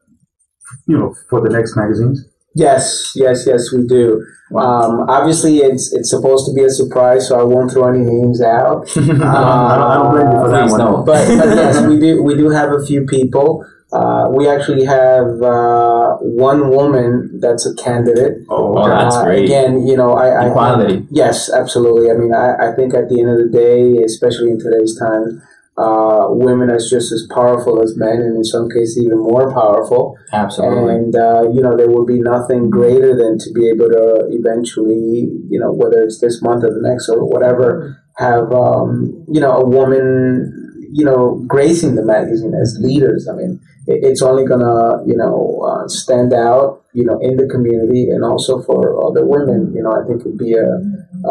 you 0.87 0.99
know, 0.99 1.15
for 1.31 1.41
the 1.41 1.51
next 1.51 1.77
magazines. 1.77 2.25
Yes, 2.55 3.13
yes, 3.15 3.45
yes, 3.47 3.71
we 3.71 3.87
do. 3.87 4.25
Um, 4.55 5.05
obviously, 5.11 5.59
it's 5.59 5.93
it's 5.93 6.09
supposed 6.09 6.47
to 6.47 6.55
be 6.55 6.65
a 6.65 6.71
surprise, 6.71 7.29
so 7.29 7.39
I 7.39 7.43
won't 7.43 7.71
throw 7.71 7.89
any 7.89 8.05
names 8.05 8.41
out. 8.41 8.89
I 8.97 9.01
don't, 9.07 9.23
I 9.23 9.77
don't, 9.77 9.91
I 9.91 9.95
don't 9.95 10.11
blame 10.13 10.33
you 10.33 10.39
for 10.39 10.51
that 10.51 10.71
one. 10.71 10.81
don't. 10.81 11.05
but, 11.05 11.29
but 11.39 11.57
yes, 11.57 11.87
we 11.87 12.01
do 12.01 12.23
we 12.23 12.35
do 12.35 12.49
have 12.51 12.73
a 12.73 12.85
few 12.87 13.05
people. 13.05 13.67
Uh, 13.93 14.29
we 14.35 14.49
actually 14.49 14.85
have 14.85 15.27
uh, 15.43 16.17
one 16.21 16.71
woman 16.71 17.39
that's 17.41 17.65
a 17.67 17.75
candidate. 17.77 18.39
Oh, 18.51 18.77
Oh, 18.77 18.79
okay. 18.83 18.91
that's 18.91 19.17
Uh, 19.17 19.25
great. 19.25 19.45
Again, 19.45 19.87
you 19.87 19.97
know, 19.97 20.13
I, 20.15 20.29
I 20.29 20.49
Equality. 20.49 21.07
Yes, 21.11 21.51
absolutely. 21.53 22.11
I 22.11 22.15
mean, 22.15 22.35
I, 22.35 22.71
I 22.71 22.75
think 22.75 22.95
at 22.95 23.09
the 23.09 23.21
end 23.21 23.31
of 23.31 23.39
the 23.39 23.49
day, 23.49 24.03
especially 24.03 24.51
in 24.51 24.59
today's 24.59 24.99
time, 24.99 25.41
uh, 25.79 26.27
women 26.31 26.71
are 26.71 26.79
just 26.79 27.13
as 27.13 27.27
powerful 27.33 27.83
as 27.83 27.97
men, 27.97 28.17
and 28.23 28.35
in 28.37 28.45
some 28.45 28.69
cases 28.71 28.99
even 28.99 29.19
more 29.19 29.53
powerful. 29.53 30.17
Absolutely. 30.33 30.95
And 30.95 31.15
uh, 31.15 31.43
you 31.53 31.61
know, 31.61 31.77
there 31.77 31.91
would 31.91 32.07
be 32.07 32.19
nothing 32.19 32.71
greater 32.71 33.15
than 33.15 33.39
to 33.39 33.53
be 33.53 33.69
able 33.69 33.89
to 33.91 34.27
eventually, 34.31 35.29
you 35.49 35.61
know, 35.61 35.73
whether 35.73 36.03
it's 36.03 36.19
this 36.21 36.41
month 36.43 36.65
or 36.65 36.71
the 36.73 36.81
next 36.81 37.09
or 37.11 37.25
whatever, 37.25 38.03
have 38.17 38.51
um, 38.53 39.23
you 39.29 39.39
know 39.41 39.53
a 39.53 39.67
woman, 39.67 40.66
you 40.99 41.05
know, 41.05 41.23
gracing 41.47 41.95
the 41.95 42.05
magazine 42.15 42.55
as 42.63 42.79
leaders. 42.81 43.29
I 43.31 43.35
mean, 43.37 43.61
it's 43.87 44.23
only 44.23 44.45
gonna, 44.47 45.05
you 45.07 45.17
know, 45.23 45.37
uh, 45.69 45.87
stand 45.89 46.33
out, 46.33 46.83
you 46.95 47.05
know, 47.05 47.19
in 47.21 47.37
the 47.37 47.47
community 47.55 48.09
and 48.11 48.25
also 48.25 48.63
for 48.63 48.81
other 49.07 49.25
women. 49.27 49.61
You 49.77 49.83
know, 49.85 49.93
I 49.93 50.03
think 50.07 50.23
it'd 50.23 50.39
be 50.39 50.55
a 50.55 50.71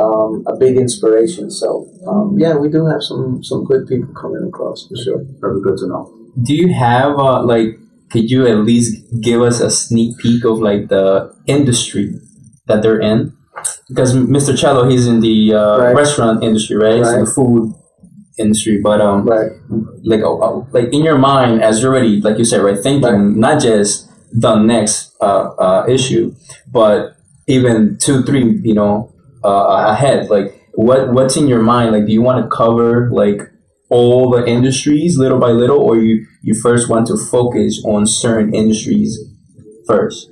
um, 0.01 0.43
a 0.47 0.55
big 0.55 0.77
inspiration. 0.77 1.49
So 1.49 1.67
um, 2.07 2.35
yeah, 2.37 2.53
we 2.55 2.69
do 2.69 2.85
have 2.85 3.01
some 3.01 3.43
some 3.43 3.65
good 3.65 3.87
people 3.87 4.13
coming 4.13 4.43
across 4.47 4.87
for 4.87 4.95
sure. 5.03 5.21
Very 5.41 5.59
good 5.61 5.77
to 5.81 5.87
know. 5.87 6.03
Do 6.43 6.53
you 6.53 6.69
have 6.73 7.17
uh, 7.17 7.41
like? 7.43 7.69
Could 8.11 8.29
you 8.29 8.45
at 8.47 8.59
least 8.59 8.91
give 9.19 9.41
us 9.41 9.59
a 9.59 9.71
sneak 9.71 10.17
peek 10.19 10.45
of 10.45 10.59
like 10.59 10.89
the 10.89 11.33
industry 11.47 12.13
that 12.67 12.83
they're 12.83 13.01
in? 13.01 13.33
Because 13.89 14.15
Mr. 14.15 14.53
Chelo, 14.61 14.89
he's 14.89 15.07
in 15.07 15.19
the 15.21 15.37
uh, 15.55 15.79
Right. 15.79 15.95
restaurant 15.95 16.43
industry, 16.43 16.75
right? 16.77 16.99
It's 17.01 17.09
in 17.09 17.15
Right. 17.15 17.25
the 17.25 17.31
food 17.39 17.73
industry, 18.37 18.79
but 18.81 19.01
um, 19.01 19.25
Right. 19.25 19.51
like 20.03 20.21
uh, 20.21 20.37
uh, 20.37 20.65
like 20.71 20.93
in 20.93 21.03
your 21.03 21.17
mind, 21.17 21.61
as 21.63 21.81
you're 21.81 21.91
already 21.93 22.21
like 22.21 22.37
you 22.37 22.45
said, 22.45 22.61
right, 22.61 22.77
thinking 22.77 23.03
Right. 23.03 23.37
not 23.37 23.61
just 23.61 24.09
the 24.31 24.55
next 24.57 25.13
uh, 25.21 25.49
uh, 25.57 25.85
issue, 25.87 26.33
but 26.71 27.15
even 27.47 27.97
two, 27.99 28.23
three, 28.23 28.59
you 28.63 28.73
know, 28.73 29.11
uh, 29.43 29.91
ahead. 29.93 30.29
Like, 30.29 30.53
what 30.73 31.13
what's 31.13 31.37
in 31.37 31.47
your 31.47 31.61
mind? 31.61 31.91
Like, 31.91 32.05
do 32.05 32.11
you 32.11 32.21
want 32.21 32.43
to 32.43 32.55
cover 32.55 33.09
like 33.11 33.41
all 33.89 34.31
the 34.31 34.45
industries 34.45 35.17
little 35.17 35.39
by 35.39 35.49
little, 35.51 35.79
or 35.79 35.97
you 35.97 36.25
you 36.41 36.53
first 36.53 36.89
want 36.89 37.07
to 37.07 37.17
focus 37.17 37.81
on 37.85 38.05
certain 38.07 38.53
industries 38.53 39.19
first? 39.87 40.29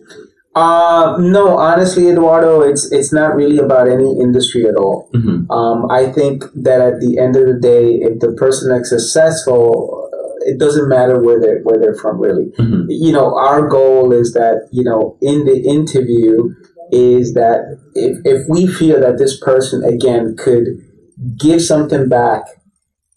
Uh, 0.56 1.18
no, 1.20 1.58
honestly, 1.58 2.10
Eduardo, 2.10 2.62
it's 2.62 2.92
it's 2.92 3.12
not 3.12 3.36
really 3.36 3.58
about 3.58 3.88
any 3.90 4.20
industry 4.20 4.66
at 4.68 4.76
all. 4.76 5.10
Mm-hmm. 5.14 5.50
Um, 5.50 5.90
I 5.90 6.12
think 6.12 6.44
that 6.56 6.80
at 6.80 7.00
the 7.00 7.18
end 7.18 7.36
of 7.36 7.48
the 7.48 7.60
day, 7.60 7.96
if 7.96 8.20
the 8.20 8.34
person 8.34 8.72
is 8.72 8.90
successful, 8.90 10.10
uh, 10.14 10.52
it 10.52 10.60
doesn't 10.60 10.88
matter 10.88 11.20
where 11.20 11.40
they're 11.40 11.62
where 11.64 11.80
they're 11.80 11.96
from. 11.96 12.20
Really, 12.20 12.52
Mhm. 12.60 12.86
you 12.90 13.12
know, 13.12 13.34
our 13.36 13.68
goal 13.68 14.12
is 14.12 14.34
that 14.34 14.68
you 14.72 14.84
know 14.84 15.18
in 15.22 15.46
the 15.46 15.58
interview 15.58 16.50
is 16.92 17.34
that 17.34 17.80
if 17.96 18.20
if 18.24 18.44
we 18.48 18.68
feel 18.68 19.00
that 19.00 19.18
this 19.18 19.40
person 19.40 19.84
again 19.84 20.36
could 20.38 20.66
give 21.40 21.64
something 21.64 22.08
back, 22.08 22.44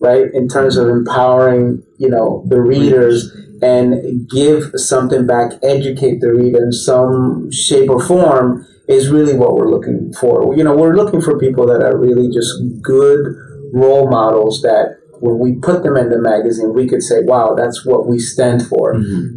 right, 0.01 0.33
in 0.33 0.49
terms 0.49 0.79
of 0.79 0.89
empowering 0.89 1.83
you 1.99 2.09
know 2.09 2.45
the 2.49 2.63
readers 2.63 3.31
and 3.63 4.29
give 4.29 4.73
something 4.75 5.27
back, 5.27 5.53
educate 5.63 6.21
the 6.21 6.33
reader 6.33 6.65
in 6.65 6.73
some 6.73 7.51
shape 7.51 7.91
or 7.91 8.05
form 8.05 8.67
is 8.89 9.11
really 9.11 9.35
what 9.35 9.55
we're 9.55 9.71
looking 9.71 10.13
for. 10.13 10.55
You 10.57 10.63
know, 10.65 10.77
we're 10.77 10.95
looking 10.95 11.21
for 11.21 11.39
people 11.39 11.67
that 11.67 11.83
are 11.83 11.97
really 11.97 12.31
just 12.31 12.53
good 12.83 13.35
role 13.73 14.09
models 14.09 14.63
that 14.63 14.99
when 15.21 15.39
we 15.39 15.55
put 15.57 15.83
them 15.83 15.97
in 15.97 16.11
the 16.11 16.21
magazine, 16.21 16.73
we 16.75 16.87
could 16.87 17.03
say, 17.03 17.23
wow, 17.23 17.55
that's 17.57 17.85
what 17.85 18.07
we 18.07 18.19
stand 18.19 18.67
for. 18.67 18.95
Mhm. 18.95 19.37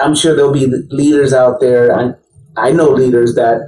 I'm 0.00 0.14
sure 0.14 0.36
there'll 0.36 0.52
be 0.52 0.66
leaders 0.90 1.32
out 1.32 1.60
there. 1.60 1.92
I, 1.96 2.12
I 2.56 2.72
know 2.72 2.90
leaders 2.90 3.34
that 3.34 3.60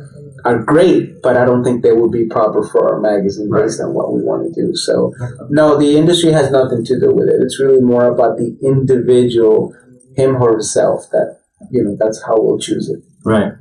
are 0.45 0.59
great, 0.59 1.23
but 1.23 1.37
I 1.37 1.45
don't 1.45 1.65
think 1.65 1.83
they 1.83 1.93
would 1.93 2.13
be 2.13 2.27
proper 2.27 2.67
for 2.67 2.95
our 2.95 3.01
magazine 3.01 3.51
based 3.51 3.81
on 3.81 3.95
what 3.95 4.13
we 4.13 4.23
want 4.23 4.53
to 4.53 4.61
do. 4.61 4.75
So, 4.75 5.13
no, 5.49 5.79
the 5.79 5.97
industry 5.97 6.33
has 6.33 6.51
nothing 6.51 6.85
to 6.85 7.01
do 7.01 7.13
with 7.13 7.29
it. 7.29 7.37
It's 7.41 7.61
really 7.61 7.81
more 7.81 8.07
about 8.07 8.39
the 8.39 8.57
individual, 8.63 9.75
him 10.17 10.37
or 10.37 10.55
herself. 10.55 11.07
That 11.13 11.41
you 11.71 11.85
know, 11.85 11.97
that's 11.99 12.23
how 12.25 12.41
we'll 12.41 12.59
choose 12.59 12.89
it. 12.89 13.03
Right. 13.25 13.53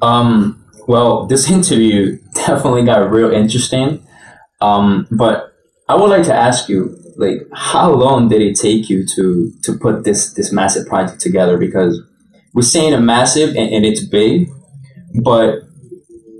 Um, 0.00 0.64
well, 0.86 1.26
this 1.26 1.50
interview 1.58 2.18
definitely 2.34 2.84
got 2.84 3.10
real 3.10 3.30
interesting. 3.30 4.06
Um, 4.60 5.08
but 5.10 5.52
I 5.88 5.96
would 5.96 6.10
like 6.10 6.24
to 6.24 6.34
ask 6.34 6.68
you, 6.68 6.96
like, 7.16 7.46
how 7.52 7.92
long 7.92 8.28
did 8.28 8.40
it 8.40 8.56
take 8.56 8.88
you 8.88 9.06
to 9.16 9.52
to 9.64 9.78
put 9.78 10.04
this 10.04 10.32
this 10.32 10.52
massive 10.52 10.86
project 10.86 11.20
together? 11.20 11.58
Because 11.58 12.00
we're 12.54 12.62
saying 12.62 12.94
a 12.94 13.00
massive 13.00 13.50
and, 13.50 13.72
and 13.72 13.84
it's 13.84 14.04
big, 14.04 14.50
but 15.22 15.62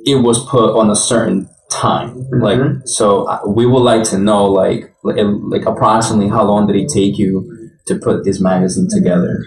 it 0.06 0.16
was 0.16 0.44
put 0.46 0.76
on 0.78 0.90
a 0.90 0.96
certain 0.96 1.48
time. 1.70 2.28
Like, 2.30 2.60
so 2.84 3.24
uh, 3.24 3.40
we 3.46 3.66
would 3.66 3.80
like 3.82 4.04
to 4.10 4.18
know, 4.18 4.44
like, 4.46 4.94
like, 5.02 5.16
like 5.50 5.64
approximately 5.66 6.28
how 6.28 6.44
long 6.44 6.66
did 6.66 6.76
it 6.76 6.88
take 6.92 7.18
you 7.18 7.70
to 7.86 7.98
put 7.98 8.24
this 8.24 8.40
magazine 8.40 8.88
together? 8.90 9.44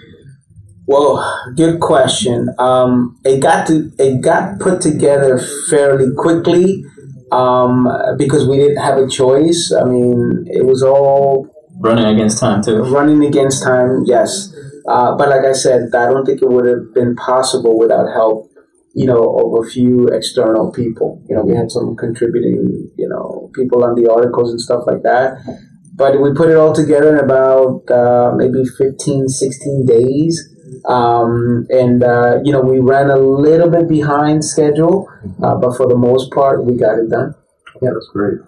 Well, 0.86 1.52
good 1.56 1.80
question. 1.80 2.48
Um, 2.58 3.18
it 3.24 3.40
got 3.40 3.66
to 3.68 3.90
it 3.98 4.20
got 4.22 4.60
put 4.60 4.80
together 4.80 5.38
fairly 5.68 6.14
quickly 6.16 6.84
um, 7.32 7.88
because 8.16 8.46
we 8.46 8.56
didn't 8.56 8.82
have 8.82 8.98
a 8.98 9.08
choice. 9.08 9.72
I 9.72 9.84
mean, 9.84 10.44
it 10.48 10.64
was 10.64 10.82
all 10.82 11.48
Running 11.80 12.06
against 12.06 12.38
time 12.38 12.62
too. 12.62 12.82
running 12.84 13.24
against 13.24 13.62
time. 13.64 14.04
Yes, 14.06 14.54
uh, 14.88 15.14
but 15.16 15.28
like 15.28 15.44
I 15.44 15.52
said, 15.52 15.90
I 15.94 16.06
don't 16.06 16.24
think 16.24 16.40
it 16.40 16.48
would 16.48 16.66
have 16.66 16.94
been 16.94 17.16
possible 17.16 17.78
without 17.78 18.06
help. 18.14 18.48
You 18.96 19.06
know, 19.06 19.22
of 19.38 19.64
a 19.64 19.68
few 19.68 20.08
external 20.08 20.72
people. 20.72 21.22
You 21.28 21.36
know, 21.36 21.42
we 21.42 21.54
had 21.54 21.70
some 21.70 21.96
contributing. 21.96 22.90
You 22.96 23.08
know, 23.08 23.50
people 23.54 23.84
on 23.84 23.94
the 23.94 24.10
articles 24.10 24.50
and 24.50 24.60
stuff 24.60 24.84
like 24.86 25.02
that. 25.02 25.38
But 25.94 26.20
we 26.20 26.32
put 26.34 26.50
it 26.50 26.56
all 26.56 26.74
together 26.74 27.16
in 27.16 27.24
about 27.24 27.90
uh, 27.90 28.32
maybe 28.36 28.64
15, 28.64 29.28
16 29.28 29.86
days. 29.86 30.52
Um, 30.84 31.66
and, 31.70 32.02
uh, 32.02 32.38
you 32.44 32.52
know, 32.52 32.60
we 32.60 32.80
ran 32.80 33.08
a 33.08 33.16
little 33.16 33.70
bit 33.70 33.88
behind 33.88 34.44
schedule, 34.44 35.08
uh, 35.42 35.56
but 35.56 35.76
for 35.76 35.88
the 35.88 35.96
most 35.96 36.30
part, 36.32 36.64
we 36.64 36.76
got 36.76 36.98
it 36.98 37.08
done. 37.08 37.34
Yeah, 37.80 37.90
that's 37.94 38.08
great. 38.12 38.38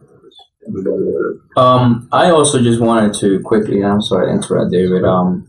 Um, 1.56 2.08
I 2.12 2.30
also 2.30 2.62
just 2.62 2.80
wanted 2.80 3.14
to 3.20 3.40
quickly. 3.40 3.82
I'm 3.82 4.02
sorry 4.02 4.26
to 4.26 4.32
interrupt, 4.32 4.70
David. 4.70 5.04
Um, 5.04 5.47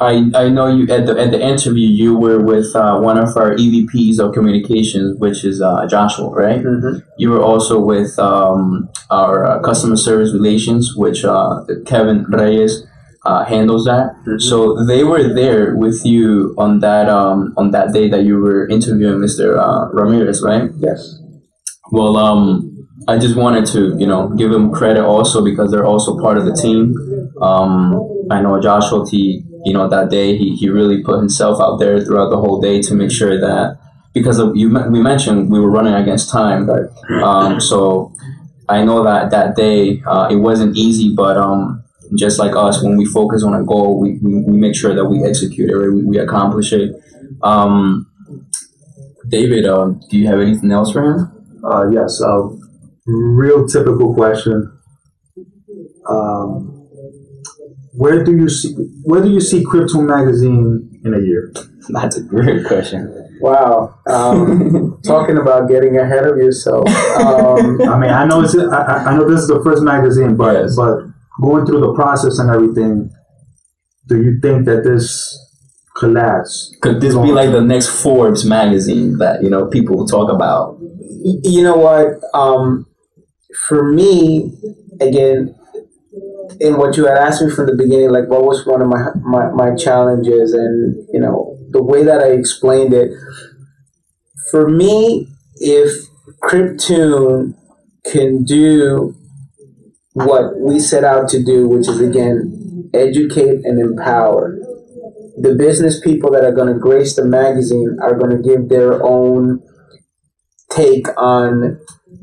I 0.00 0.30
I 0.34 0.48
know 0.48 0.66
you 0.66 0.84
at 0.92 1.04
the 1.06 1.20
at 1.20 1.30
the 1.30 1.40
interview 1.40 1.86
you 1.86 2.16
were 2.16 2.40
with 2.42 2.74
uh, 2.74 2.98
one 2.98 3.18
of 3.18 3.36
our 3.36 3.54
EVPs 3.54 4.18
of 4.18 4.32
communications, 4.32 5.18
which 5.18 5.44
is 5.44 5.60
uh, 5.60 5.86
Joshua, 5.86 6.30
right? 6.30 6.62
Mm-hmm. 6.62 7.00
You 7.18 7.30
were 7.30 7.42
also 7.42 7.78
with 7.78 8.18
um, 8.18 8.88
our 9.10 9.44
uh, 9.44 9.60
customer 9.60 9.96
service 9.96 10.32
relations, 10.32 10.96
which 10.96 11.24
uh, 11.24 11.64
Kevin 11.84 12.24
Reyes 12.30 12.86
uh, 13.26 13.44
handles 13.44 13.84
that. 13.84 14.14
So 14.38 14.84
they 14.86 15.04
were 15.04 15.34
there 15.34 15.76
with 15.76 16.00
you 16.06 16.54
on 16.56 16.80
that 16.80 17.10
um, 17.10 17.52
on 17.58 17.70
that 17.72 17.92
day 17.92 18.08
that 18.08 18.24
you 18.24 18.38
were 18.38 18.66
interviewing 18.68 19.20
Mr. 19.20 19.58
Uh, 19.58 19.92
Ramirez, 19.92 20.42
right? 20.42 20.70
Yes. 20.78 21.18
Well, 21.92 22.16
um, 22.16 22.88
I 23.08 23.18
just 23.18 23.36
wanted 23.36 23.66
to, 23.66 23.96
you 23.98 24.06
know, 24.06 24.28
give 24.30 24.50
them 24.50 24.72
credit 24.72 25.04
also 25.04 25.44
because 25.44 25.70
they're 25.70 25.86
also 25.86 26.18
part 26.20 26.38
of 26.38 26.44
the 26.44 26.54
team. 26.54 26.94
Um, 27.42 28.26
I 28.30 28.40
know 28.40 28.60
Joshua 28.60 29.04
T, 29.04 29.42
you 29.64 29.72
know, 29.72 29.88
that 29.88 30.10
day 30.10 30.36
he, 30.36 30.56
he 30.56 30.68
really 30.68 31.02
put 31.02 31.18
himself 31.18 31.60
out 31.60 31.78
there 31.78 32.00
throughout 32.00 32.30
the 32.30 32.36
whole 32.38 32.60
day 32.60 32.80
to 32.82 32.94
make 32.94 33.10
sure 33.10 33.38
that 33.40 33.78
because 34.12 34.38
of 34.38 34.56
you, 34.56 34.68
we 34.90 35.00
mentioned 35.00 35.50
we 35.50 35.60
were 35.60 35.70
running 35.70 35.94
against 35.94 36.30
time. 36.30 36.68
Um, 37.22 37.60
so 37.60 38.12
I 38.68 38.84
know 38.84 39.04
that 39.04 39.30
that 39.30 39.56
day 39.56 40.02
uh, 40.06 40.28
it 40.30 40.36
wasn't 40.36 40.76
easy, 40.76 41.14
but 41.14 41.36
um, 41.36 41.84
just 42.16 42.38
like 42.38 42.56
us, 42.56 42.82
when 42.82 42.96
we 42.96 43.04
focus 43.04 43.42
on 43.42 43.54
a 43.54 43.64
goal, 43.64 44.00
we, 44.00 44.18
we, 44.22 44.42
we 44.42 44.56
make 44.56 44.74
sure 44.74 44.94
that 44.94 45.04
we 45.04 45.24
execute 45.24 45.70
it, 45.70 45.76
right? 45.76 45.92
we, 45.92 46.02
we 46.02 46.18
accomplish 46.18 46.72
it. 46.72 46.92
Um, 47.42 48.10
David, 49.28 49.66
um, 49.66 50.00
do 50.10 50.18
you 50.18 50.26
have 50.26 50.40
anything 50.40 50.72
else 50.72 50.92
for 50.92 51.04
him? 51.04 51.60
Uh, 51.64 51.88
yes. 51.90 52.20
Uh, 52.20 52.48
real 53.06 53.66
typical 53.66 54.12
question. 54.14 54.76
Um, 56.08 56.69
where 58.02 58.24
do 58.24 58.32
you 58.40 58.48
see 58.48 58.72
where 59.04 59.22
do 59.22 59.30
you 59.30 59.40
see 59.40 59.62
Crypto 59.70 60.00
Magazine 60.00 61.00
in 61.04 61.12
a 61.14 61.18
year? 61.20 61.52
That's 61.90 62.16
a 62.16 62.22
great 62.22 62.66
question. 62.66 63.00
Wow. 63.40 63.94
Um, 64.06 65.00
talking 65.04 65.38
about 65.38 65.68
getting 65.68 65.96
ahead 65.98 66.24
of 66.26 66.36
yourself. 66.36 66.86
Um, 67.26 67.80
I 67.82 67.98
mean, 67.98 68.10
I 68.20 68.24
know 68.28 68.42
it's 68.42 68.56
I, 68.56 68.82
I- 68.94 69.04
I 69.08 69.16
know 69.16 69.28
this 69.28 69.40
is 69.40 69.48
the 69.48 69.60
first 69.64 69.82
magazine, 69.82 70.36
but 70.36 70.52
Yes. 70.54 70.76
but 70.76 70.94
going 71.42 71.64
through 71.66 71.80
the 71.80 71.94
process 71.94 72.38
and 72.38 72.48
everything, 72.50 73.10
do 74.08 74.16
you 74.22 74.32
think 74.40 74.66
that 74.66 74.84
this 74.84 75.06
collapse? 75.96 76.74
Could 76.82 77.00
this 77.00 77.14
be 77.14 77.32
like 77.32 77.50
the 77.52 77.60
next 77.74 77.88
Forbes 78.02 78.44
magazine 78.44 79.18
that 79.18 79.42
you 79.42 79.50
know 79.50 79.66
people 79.66 79.96
will 79.96 80.06
talk 80.06 80.30
about? 80.30 80.78
you 81.44 81.62
know 81.62 81.76
what? 81.76 82.06
Um, 82.34 82.86
for 83.68 83.82
me, 83.92 84.52
again, 85.00 85.54
in 86.60 86.76
what 86.76 86.96
you 86.96 87.06
had 87.06 87.16
asked 87.16 87.42
me 87.42 87.50
from 87.50 87.66
the 87.66 87.74
beginning, 87.74 88.10
like 88.10 88.28
what 88.28 88.44
was 88.44 88.66
one 88.66 88.82
of 88.82 88.88
my, 88.88 89.08
my, 89.22 89.50
my 89.50 89.74
challenges, 89.74 90.52
and 90.52 90.94
you 91.12 91.20
know 91.20 91.56
the 91.70 91.82
way 91.82 92.04
that 92.04 92.20
I 92.20 92.32
explained 92.32 92.92
it. 92.92 93.10
For 94.50 94.68
me, 94.68 95.28
if 95.56 96.06
Cryptune 96.42 97.54
can 98.04 98.44
do 98.44 99.14
what 100.12 100.58
we 100.58 100.78
set 100.78 101.04
out 101.04 101.28
to 101.30 101.42
do, 101.42 101.68
which 101.68 101.88
is 101.88 102.00
again 102.00 102.90
educate 102.92 103.64
and 103.64 103.80
empower, 103.80 104.58
the 105.40 105.54
business 105.54 105.98
people 106.00 106.30
that 106.32 106.44
are 106.44 106.52
going 106.52 106.72
to 106.72 106.78
grace 106.78 107.16
the 107.16 107.24
magazine 107.24 107.96
are 108.02 108.14
going 108.14 108.36
to 108.36 108.42
give 108.42 108.68
their 108.68 109.02
own 109.02 109.62
take 110.70 111.06
on 111.16 111.80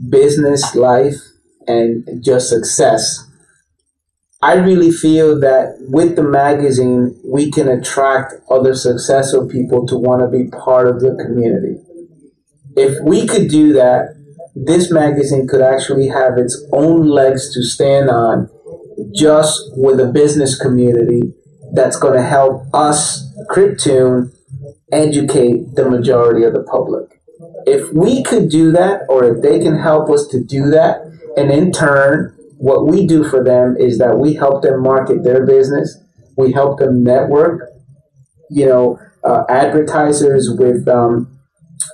business 0.10 0.76
life 0.76 1.16
and 1.68 2.24
just 2.24 2.50
success. 2.50 3.27
I 4.42 4.54
really 4.54 4.92
feel 4.92 5.40
that 5.40 5.78
with 5.80 6.16
the 6.16 6.24
magazine, 6.24 7.20
we 7.26 7.52
can 7.52 7.68
attract 7.68 8.34
other 8.50 8.76
successful 8.76 9.48
people 9.48 9.88
to 9.88 9.98
want 9.98 10.22
to 10.22 10.28
be 10.28 10.50
part 10.50 10.88
of 10.88 11.00
the 11.00 11.16
community. 11.16 11.82
If 12.76 13.04
we 13.04 13.26
could 13.26 13.50
do 13.50 13.74
that, 13.74 14.16
this 14.56 14.92
magazine 14.92 15.48
could 15.48 15.62
actually 15.62 16.08
have 16.08 16.38
its 16.38 16.64
own 16.72 17.08
legs 17.08 17.54
to 17.54 17.64
stand 17.64 18.10
on 18.10 18.50
just 19.16 19.72
with 19.76 20.00
a 20.00 20.12
business 20.12 20.60
community 20.60 21.34
that's 21.74 21.98
going 21.98 22.14
to 22.14 22.24
help 22.24 22.64
us, 22.74 23.34
Cryptune, 23.50 24.34
educate 24.92 25.76
the 25.76 25.90
majority 25.90 26.44
of 26.44 26.54
the 26.54 26.64
public 26.64 27.18
if 27.68 27.92
we 27.92 28.24
could 28.24 28.50
do 28.50 28.72
that, 28.72 29.02
or 29.10 29.26
if 29.26 29.44
they 29.44 29.60
can 29.60 29.78
help 29.78 30.10
us 30.10 30.26
to 30.28 30.42
do 30.42 30.70
that, 30.70 31.02
and 31.36 31.52
in 31.52 31.74
turn, 31.74 32.34
what 32.58 32.88
we 32.88 33.06
do 33.06 33.24
for 33.24 33.44
them 33.44 33.76
is 33.78 33.98
that 34.00 34.18
we 34.18 34.34
help 34.34 34.64
them 34.64 34.82
market 34.82 35.24
their 35.24 35.46
business, 35.46 35.98
we 36.36 36.52
help 36.52 36.80
them 36.80 37.04
network, 37.04 37.70
you 38.50 38.66
know, 38.66 39.00
uh, 39.24 39.44
advertisers, 39.50 40.50
with 40.58 40.88
um, 40.88 41.40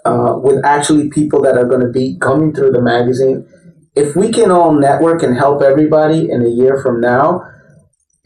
uh, 0.05 0.35
with 0.37 0.63
actually 0.63 1.09
people 1.09 1.41
that 1.41 1.57
are 1.57 1.65
going 1.65 1.81
to 1.81 1.91
be 1.91 2.17
coming 2.19 2.53
through 2.53 2.71
the 2.71 2.81
magazine. 2.81 3.47
If 3.95 4.15
we 4.15 4.31
can 4.31 4.51
all 4.51 4.71
network 4.71 5.21
and 5.23 5.37
help 5.37 5.61
everybody 5.61 6.31
in 6.31 6.43
a 6.43 6.49
year 6.49 6.81
from 6.81 6.99
now, 6.99 7.47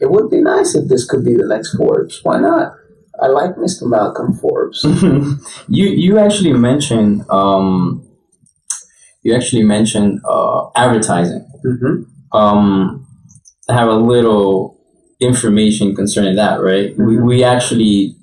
it 0.00 0.10
would 0.10 0.30
be 0.30 0.40
nice 0.40 0.74
if 0.74 0.88
this 0.88 1.04
could 1.04 1.24
be 1.24 1.34
the 1.34 1.46
next 1.46 1.74
Forbes. 1.76 2.20
Why 2.22 2.38
not? 2.38 2.74
I 3.20 3.26
like 3.26 3.56
Mr. 3.56 3.82
Malcolm 3.88 4.34
Forbes. 4.34 4.84
you 5.68 5.86
you 5.86 6.18
actually 6.18 6.52
mentioned 6.52 7.24
um, 7.30 8.06
you 9.22 9.34
actually 9.34 9.64
mentioned 9.64 10.20
uh, 10.24 10.68
advertising. 10.76 11.40
hmm 11.62 12.02
Um, 12.32 13.06
have 13.68 13.88
a 13.88 13.94
little 13.94 14.76
information 15.20 15.94
concerning 15.94 16.36
that. 16.36 16.60
Right, 16.62 16.96
we, 16.98 17.16
Mhm. 17.16 17.26
we 17.26 17.44
actually 17.44 18.14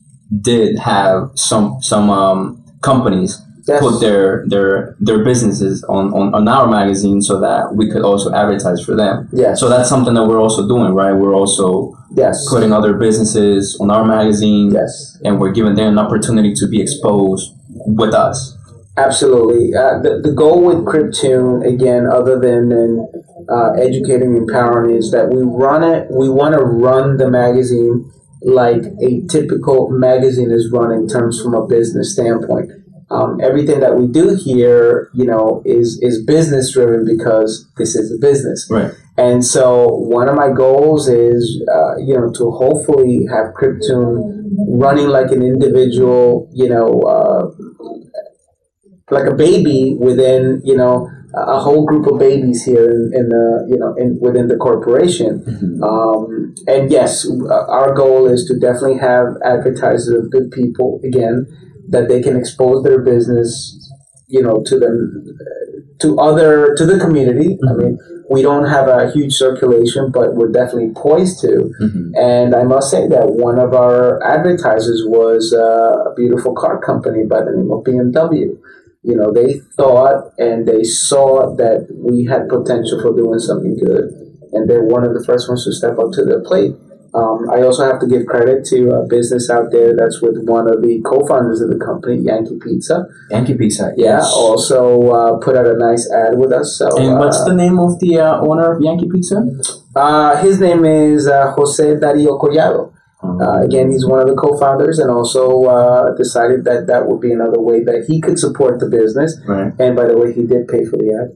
did 0.42 0.78
have 0.80 1.30
some 1.36 1.78
some 1.82 2.10
um, 2.10 2.64
companies 2.82 3.42
Yes. 3.68 3.82
put 3.82 4.00
their 4.00 4.46
their 4.48 4.96
their 5.00 5.24
businesses 5.24 5.84
on, 5.90 6.14
on, 6.14 6.36
on 6.36 6.48
our 6.48 6.68
magazine 6.68 7.20
so 7.22 7.40
that 7.40 7.76
we 7.76 7.90
could 7.90 8.04
also 8.04 8.32
advertise 8.32 8.80
for 8.82 8.96
them. 8.96 9.28
yes. 9.34 9.60
So 9.60 9.70
that's 9.70 9.90
something 9.90 10.14
that 10.14 10.28
we're 10.28 10.40
also 10.40 10.68
doing, 10.68 10.94
right? 10.94 11.14
We're 11.14 11.34
also 11.34 11.98
yes. 12.16 12.48
putting 12.48 12.72
other 12.72 12.94
businesses 12.94 13.76
on 13.82 13.90
our 13.90 14.06
magazine 14.06 14.70
yes. 14.72 15.18
and 15.24 15.40
we're 15.40 15.52
giving 15.52 15.74
them 15.74 15.94
an 15.94 16.00
opportunity 16.00 16.54
to 16.54 16.68
be 16.68 16.80
exposed 16.80 17.54
with 17.88 18.14
us. 18.14 18.55
Absolutely. 18.98 19.76
Uh, 19.76 20.00
the, 20.00 20.22
the 20.24 20.32
goal 20.32 20.64
with 20.64 20.86
Cryptune, 20.86 21.68
again, 21.68 22.08
other 22.08 22.40
than, 22.40 22.70
than 22.70 23.08
uh, 23.50 23.72
educating 23.74 24.36
and 24.36 24.50
empowering, 24.50 24.96
is 24.96 25.12
that 25.12 25.30
we 25.30 25.42
run 25.42 25.84
it, 25.84 26.08
we 26.10 26.30
want 26.30 26.56
to 26.56 26.62
run 26.62 27.18
the 27.18 27.30
magazine 27.30 28.10
like 28.42 28.84
a 29.02 29.26
typical 29.28 29.90
magazine 29.90 30.52
is 30.52 30.72
run 30.72 30.92
in 30.92 31.08
terms 31.08 31.42
from 31.42 31.56
a 31.56 31.66
business 31.68 32.14
standpoint. 32.14 32.72
Um, 33.10 33.40
everything 33.42 33.82
that 33.82 33.98
we 33.98 34.08
do 34.08 34.36
here, 34.36 35.10
you 35.14 35.26
know, 35.26 35.62
is, 35.66 36.00
is 36.02 36.24
business 36.26 36.74
driven 36.74 37.06
because 37.06 37.70
this 37.78 37.96
is 37.96 38.12
a 38.14 38.20
business. 38.20 38.68
Right. 38.70 38.92
And 39.18 39.46
so 39.46 39.88
one 39.88 40.28
of 40.28 40.36
my 40.36 40.52
goals 40.52 41.08
is, 41.08 41.64
uh, 41.72 41.98
you 41.98 42.14
know, 42.14 42.32
to 42.34 42.52
hopefully 42.52 43.28
have 43.32 43.54
Cryptune 43.54 44.44
running 44.70 45.08
like 45.08 45.32
an 45.32 45.42
individual, 45.42 46.50
you 46.54 46.70
know, 46.70 47.02
uh, 47.02 47.52
like 49.12 49.26
a 49.28 49.36
baby 49.36 49.96
within, 50.00 50.62
you 50.64 50.76
know, 50.76 51.10
a 51.36 51.60
whole 51.60 51.86
group 51.86 52.08
of 52.08 52.18
babies 52.18 52.64
here 52.64 52.90
in, 52.90 53.12
in 53.14 53.30
the, 53.30 53.68
you 53.70 53.78
know, 53.78 53.94
in, 53.96 54.18
within 54.22 54.48
the 54.48 54.56
corporation. 54.56 55.44
Um, 55.84 56.56
and 56.66 56.90
yes, 56.90 57.28
our 57.52 57.94
goal 57.94 58.26
is 58.28 58.46
to 58.46 58.58
definitely 58.58 58.98
have 59.00 59.28
advertisers 59.44 60.10
of 60.10 60.32
good 60.32 60.50
people 60.52 61.02
again 61.04 61.46
that 61.90 62.08
they 62.08 62.22
can 62.22 62.36
expose 62.36 62.84
their 62.84 63.02
business, 63.02 63.92
you 64.28 64.42
know, 64.42 64.64
to 64.66 64.80
them, 64.80 65.38
to 66.00 66.18
other 66.20 66.74
to 66.78 66.86
the 66.86 66.98
community. 67.00 67.60
I 67.70 67.74
mean, 67.74 68.00
we 68.30 68.42
don't 68.42 68.66
have 68.66 68.88
a 68.88 69.12
huge 69.12 69.34
circulation, 69.34 70.12
but 70.12 70.36
we're 70.36 70.52
definitely 70.52 70.94
poised 70.96 71.42
to. 71.42 71.72
Mhm. 71.80 72.12
And 72.18 72.56
I 72.56 72.64
must 72.64 72.90
say 72.90 73.08
that 73.08 73.34
one 73.34 73.60
of 73.60 73.74
our 73.74 74.24
advertisers 74.24 75.04
was 75.06 75.54
uh, 75.54 76.10
a 76.10 76.14
beautiful 76.16 76.56
car 76.56 76.80
company 76.80 77.26
by 77.26 77.44
the 77.44 77.52
name 77.52 77.72
of 77.72 77.84
BMW. 77.84 78.58
You 79.06 79.16
know, 79.16 79.32
they 79.32 79.62
thought 79.78 80.34
and 80.38 80.68
they 80.68 80.84
saw 80.84 81.56
that 81.56 81.88
we 81.94 82.26
had 82.26 82.50
potential 82.50 83.02
for 83.02 83.16
doing 83.16 83.40
something 83.40 83.78
good, 83.78 84.10
and 84.54 84.70
they're 84.70 84.84
one 84.84 85.06
of 85.06 85.14
the 85.14 85.24
first 85.24 85.48
ones 85.48 85.64
to 85.66 85.72
step 85.72 86.00
up 86.00 86.12
to 86.14 86.26
the 86.26 86.42
plate. 86.46 86.74
Um, 87.16 87.48
I 87.50 87.62
also 87.62 87.86
have 87.86 88.02
to 88.02 88.08
give 88.08 88.26
credit 88.26 88.66
to 88.66 88.92
a 88.92 89.08
business 89.08 89.50
out 89.50 89.72
there 89.72 89.96
that's 89.96 90.22
with 90.22 90.36
one 90.44 90.68
of 90.68 90.82
the 90.82 91.02
co-founders 91.06 91.62
of 91.62 91.70
the 91.70 91.80
company, 91.80 92.18
Yankee 92.20 92.60
Pizza. 92.60 93.06
Yankee 93.32 93.56
Pizza. 93.56 93.94
Yeah, 93.96 94.20
yes. 94.20 94.34
also 94.36 95.02
uh, 95.12 95.38
put 95.38 95.56
out 95.56 95.66
a 95.66 95.78
nice 95.78 96.12
ad 96.12 96.38
with 96.38 96.52
us. 96.52 96.78
So, 96.78 96.92
And 97.00 97.18
what's 97.18 97.40
uh, 97.40 97.46
the 97.46 97.56
name 97.56 97.80
of 97.80 98.00
the 98.02 98.20
uh, 98.20 98.42
owner 98.42 98.76
of 98.76 98.82
Yankee 98.82 99.08
Pizza? 99.10 99.48
uh, 99.96 100.36
his 100.44 100.60
name 100.60 100.84
is 100.84 101.26
uh, 101.26 101.54
Jose 101.56 101.98
Dario 102.02 102.38
Collado. 102.38 102.92
Uh, 103.42 103.64
again, 103.64 103.92
he's 103.92 104.06
one 104.06 104.20
of 104.20 104.28
the 104.28 104.36
co-founders, 104.36 105.00
and 105.00 105.10
also 105.10 105.66
uh, 105.66 106.16
decided 106.16 106.64
that 106.66 106.88
that 106.88 107.08
would 107.08 107.22
be 107.22 107.32
another 107.32 107.60
way 107.60 107.84
that 107.84 108.06
he 108.08 108.22
could 108.22 108.40
support 108.40 108.80
the 108.80 108.88
business. 108.88 109.38
right. 109.48 109.74
And 109.80 109.96
by 109.96 110.06
the 110.06 110.18
way, 110.18 110.34
he 110.34 110.46
did 110.46 110.68
pay 110.68 110.86
for 110.86 110.98
the 110.98 111.12
ad. 111.14 111.36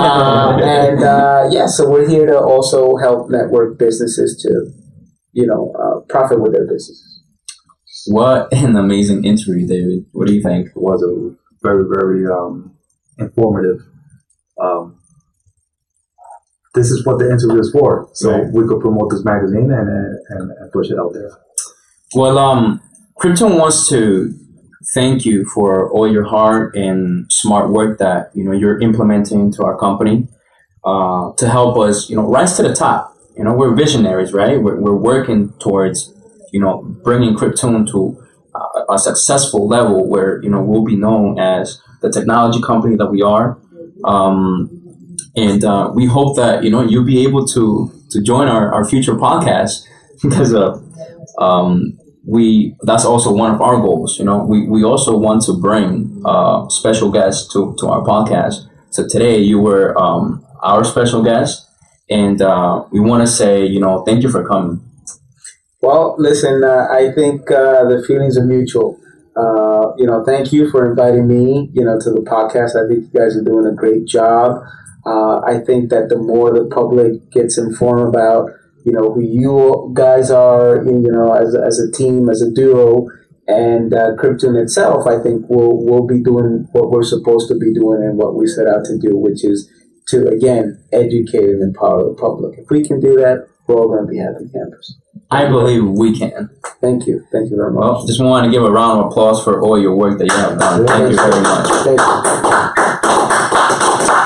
uh, 0.00 0.58
and 0.62 1.02
uh, 1.02 1.48
yeah, 1.50 1.66
so 1.66 1.90
we're 1.90 2.08
here 2.08 2.26
to 2.26 2.38
also 2.38 2.96
help 2.96 3.30
network 3.30 3.78
businesses 3.78 4.40
to, 4.42 4.70
you 5.32 5.46
know, 5.46 5.72
uh, 5.78 6.00
profit 6.08 6.40
with 6.40 6.52
their 6.52 6.66
businesses. 6.66 7.22
what 8.06 8.52
an 8.52 8.76
amazing 8.76 9.24
interview, 9.24 9.66
David. 9.66 10.06
What 10.12 10.28
do 10.28 10.34
you 10.34 10.42
think? 10.42 10.68
It 10.68 10.76
was 10.76 11.02
a 11.02 11.34
very, 11.62 11.84
very 11.88 12.26
um, 12.26 12.76
informative. 13.18 13.80
Um, 14.60 14.98
this 16.74 16.90
is 16.90 17.04
what 17.06 17.18
the 17.18 17.26
interview 17.30 17.60
is 17.60 17.70
for, 17.70 18.08
so 18.14 18.30
Right. 18.30 18.52
we 18.52 18.66
could 18.66 18.80
promote 18.80 19.10
this 19.10 19.24
magazine 19.24 19.70
and, 19.70 19.88
and 20.30 20.50
and 20.58 20.72
push 20.72 20.90
it 20.90 20.98
out 20.98 21.12
there. 21.12 21.30
Well, 22.14 22.38
um, 22.38 22.80
Cryptune 23.20 23.58
wants 23.58 23.88
to 23.88 24.34
thank 24.94 25.24
you 25.24 25.44
for 25.44 25.90
all 25.90 26.10
your 26.10 26.24
hard 26.24 26.74
and 26.74 27.30
smart 27.30 27.70
work 27.70 27.98
that 27.98 28.30
you 28.34 28.44
know 28.44 28.52
you're 28.52 28.80
implementing 28.80 29.40
into 29.40 29.62
our 29.64 29.76
company 29.78 30.28
uh, 30.84 31.32
to 31.34 31.48
help 31.48 31.78
us, 31.78 32.10
you 32.10 32.16
know, 32.16 32.26
rise 32.28 32.56
to 32.56 32.62
the 32.62 32.74
top. 32.74 33.14
You 33.36 33.44
know, 33.44 33.54
we're 33.54 33.74
visionaries, 33.74 34.32
right? 34.32 34.60
We're, 34.60 34.78
we're 34.80 34.94
working 34.96 35.52
towards, 35.58 36.12
you 36.52 36.60
know, 36.60 36.82
bringing 37.04 37.34
Cryptune 37.34 37.90
to 37.92 38.22
a, 38.54 38.94
a 38.94 38.98
successful 38.98 39.66
level 39.68 40.08
where 40.08 40.42
you 40.42 40.50
know 40.50 40.62
we'll 40.62 40.84
be 40.84 40.96
known 40.96 41.38
as 41.38 41.80
the 42.02 42.10
technology 42.10 42.60
company 42.60 42.96
that 42.96 43.10
we 43.10 43.22
are. 43.22 43.58
Um, 44.04 44.81
and 45.36 45.64
uh, 45.64 45.90
we 45.94 46.06
hope 46.06 46.36
that 46.36 46.62
you 46.62 46.70
know 46.70 46.82
you'll 46.82 47.04
be 47.04 47.22
able 47.22 47.46
to 47.46 47.90
to 48.10 48.22
join 48.22 48.48
our, 48.48 48.72
our 48.72 48.84
future 48.84 49.14
podcast 49.14 49.86
because 50.22 50.54
uh, 50.54 50.78
um, 51.38 51.98
we 52.26 52.76
that's 52.82 53.04
also 53.04 53.32
one 53.32 53.54
of 53.54 53.60
our 53.60 53.80
goals. 53.80 54.18
You 54.18 54.24
know, 54.24 54.44
we, 54.44 54.66
we 54.66 54.84
also 54.84 55.16
want 55.16 55.42
to 55.44 55.58
bring 55.58 56.22
uh, 56.24 56.68
special 56.68 57.10
guests 57.10 57.52
to, 57.52 57.74
to 57.78 57.88
our 57.88 58.02
podcast. 58.02 58.68
So 58.90 59.08
today 59.08 59.38
you 59.38 59.58
were 59.58 59.98
um, 59.98 60.44
our 60.62 60.84
special 60.84 61.22
guest, 61.22 61.66
and 62.10 62.40
uh, 62.42 62.84
we 62.92 63.00
want 63.00 63.26
to 63.26 63.32
say 63.32 63.64
you 63.64 63.80
know 63.80 64.04
thank 64.04 64.22
you 64.22 64.30
for 64.30 64.46
coming. 64.46 64.84
Well, 65.80 66.14
listen, 66.18 66.62
uh, 66.62 66.86
I 66.92 67.10
think 67.12 67.50
uh, 67.50 67.84
the 67.88 68.04
feelings 68.06 68.38
are 68.38 68.44
mutual. 68.44 68.98
You 69.98 70.06
know, 70.06 70.24
thank 70.24 70.52
you 70.52 70.70
for 70.70 70.88
inviting 70.88 71.26
me, 71.28 71.70
you 71.74 71.84
know, 71.84 71.98
to 72.00 72.10
the 72.10 72.20
podcast. 72.20 72.76
I 72.76 72.88
think 72.88 73.12
you 73.12 73.20
guys 73.20 73.36
are 73.36 73.42
doing 73.42 73.66
a 73.66 73.74
great 73.74 74.06
job. 74.06 74.62
Uh, 75.04 75.40
I 75.40 75.58
think 75.58 75.90
that 75.90 76.08
the 76.08 76.16
more 76.16 76.52
the 76.52 76.64
public 76.64 77.30
gets 77.30 77.58
informed 77.58 78.14
about, 78.14 78.50
you 78.84 78.92
know, 78.92 79.12
who 79.12 79.20
you 79.22 79.92
guys 79.94 80.30
are, 80.30 80.76
you 80.84 81.10
know, 81.10 81.32
as, 81.32 81.54
as 81.54 81.78
a 81.80 81.90
team, 81.90 82.28
as 82.28 82.40
a 82.42 82.50
duo, 82.52 83.08
and 83.48 83.92
uh, 83.92 84.14
Cryptune 84.16 84.60
itself, 84.60 85.06
I 85.06 85.20
think 85.20 85.46
we'll 85.48 85.84
we'll 85.84 86.06
be 86.06 86.22
doing 86.22 86.68
what 86.72 86.90
we're 86.90 87.02
supposed 87.02 87.48
to 87.48 87.58
be 87.58 87.74
doing 87.74 88.02
and 88.02 88.16
what 88.16 88.36
we 88.36 88.46
set 88.46 88.68
out 88.68 88.84
to 88.86 88.96
do, 88.98 89.16
which 89.16 89.44
is 89.44 89.68
to 90.08 90.28
again 90.28 90.82
educate 90.92 91.50
and 91.50 91.62
empower 91.62 92.04
the 92.04 92.14
public. 92.14 92.58
If 92.58 92.70
we 92.70 92.84
can 92.84 93.00
do 93.00 93.16
that, 93.16 93.48
we're 93.66 93.76
all 93.76 93.88
going 93.88 94.06
to 94.06 94.10
be 94.10 94.18
happy 94.18 94.48
campers. 94.52 94.96
I 95.30 95.46
believe 95.48 95.84
we 95.84 96.16
can. 96.16 96.50
Thank 96.80 97.06
you. 97.06 97.26
Thank 97.32 97.50
you 97.50 97.56
very 97.56 97.72
much. 97.72 97.82
Well, 97.82 98.06
just 98.06 98.20
want 98.20 98.44
to 98.44 98.50
give 98.50 98.62
a 98.62 98.70
round 98.70 99.00
of 99.00 99.06
applause 99.06 99.42
for 99.42 99.60
all 99.60 99.80
your 99.80 99.96
work 99.96 100.18
that 100.18 100.28
you 100.28 100.34
have 100.34 100.58
done. 100.58 100.86
Thank 100.86 101.10
you 101.10 101.16
very 101.16 101.40
much. 101.42 101.66
Thank 101.84 101.98
you. 104.16 104.21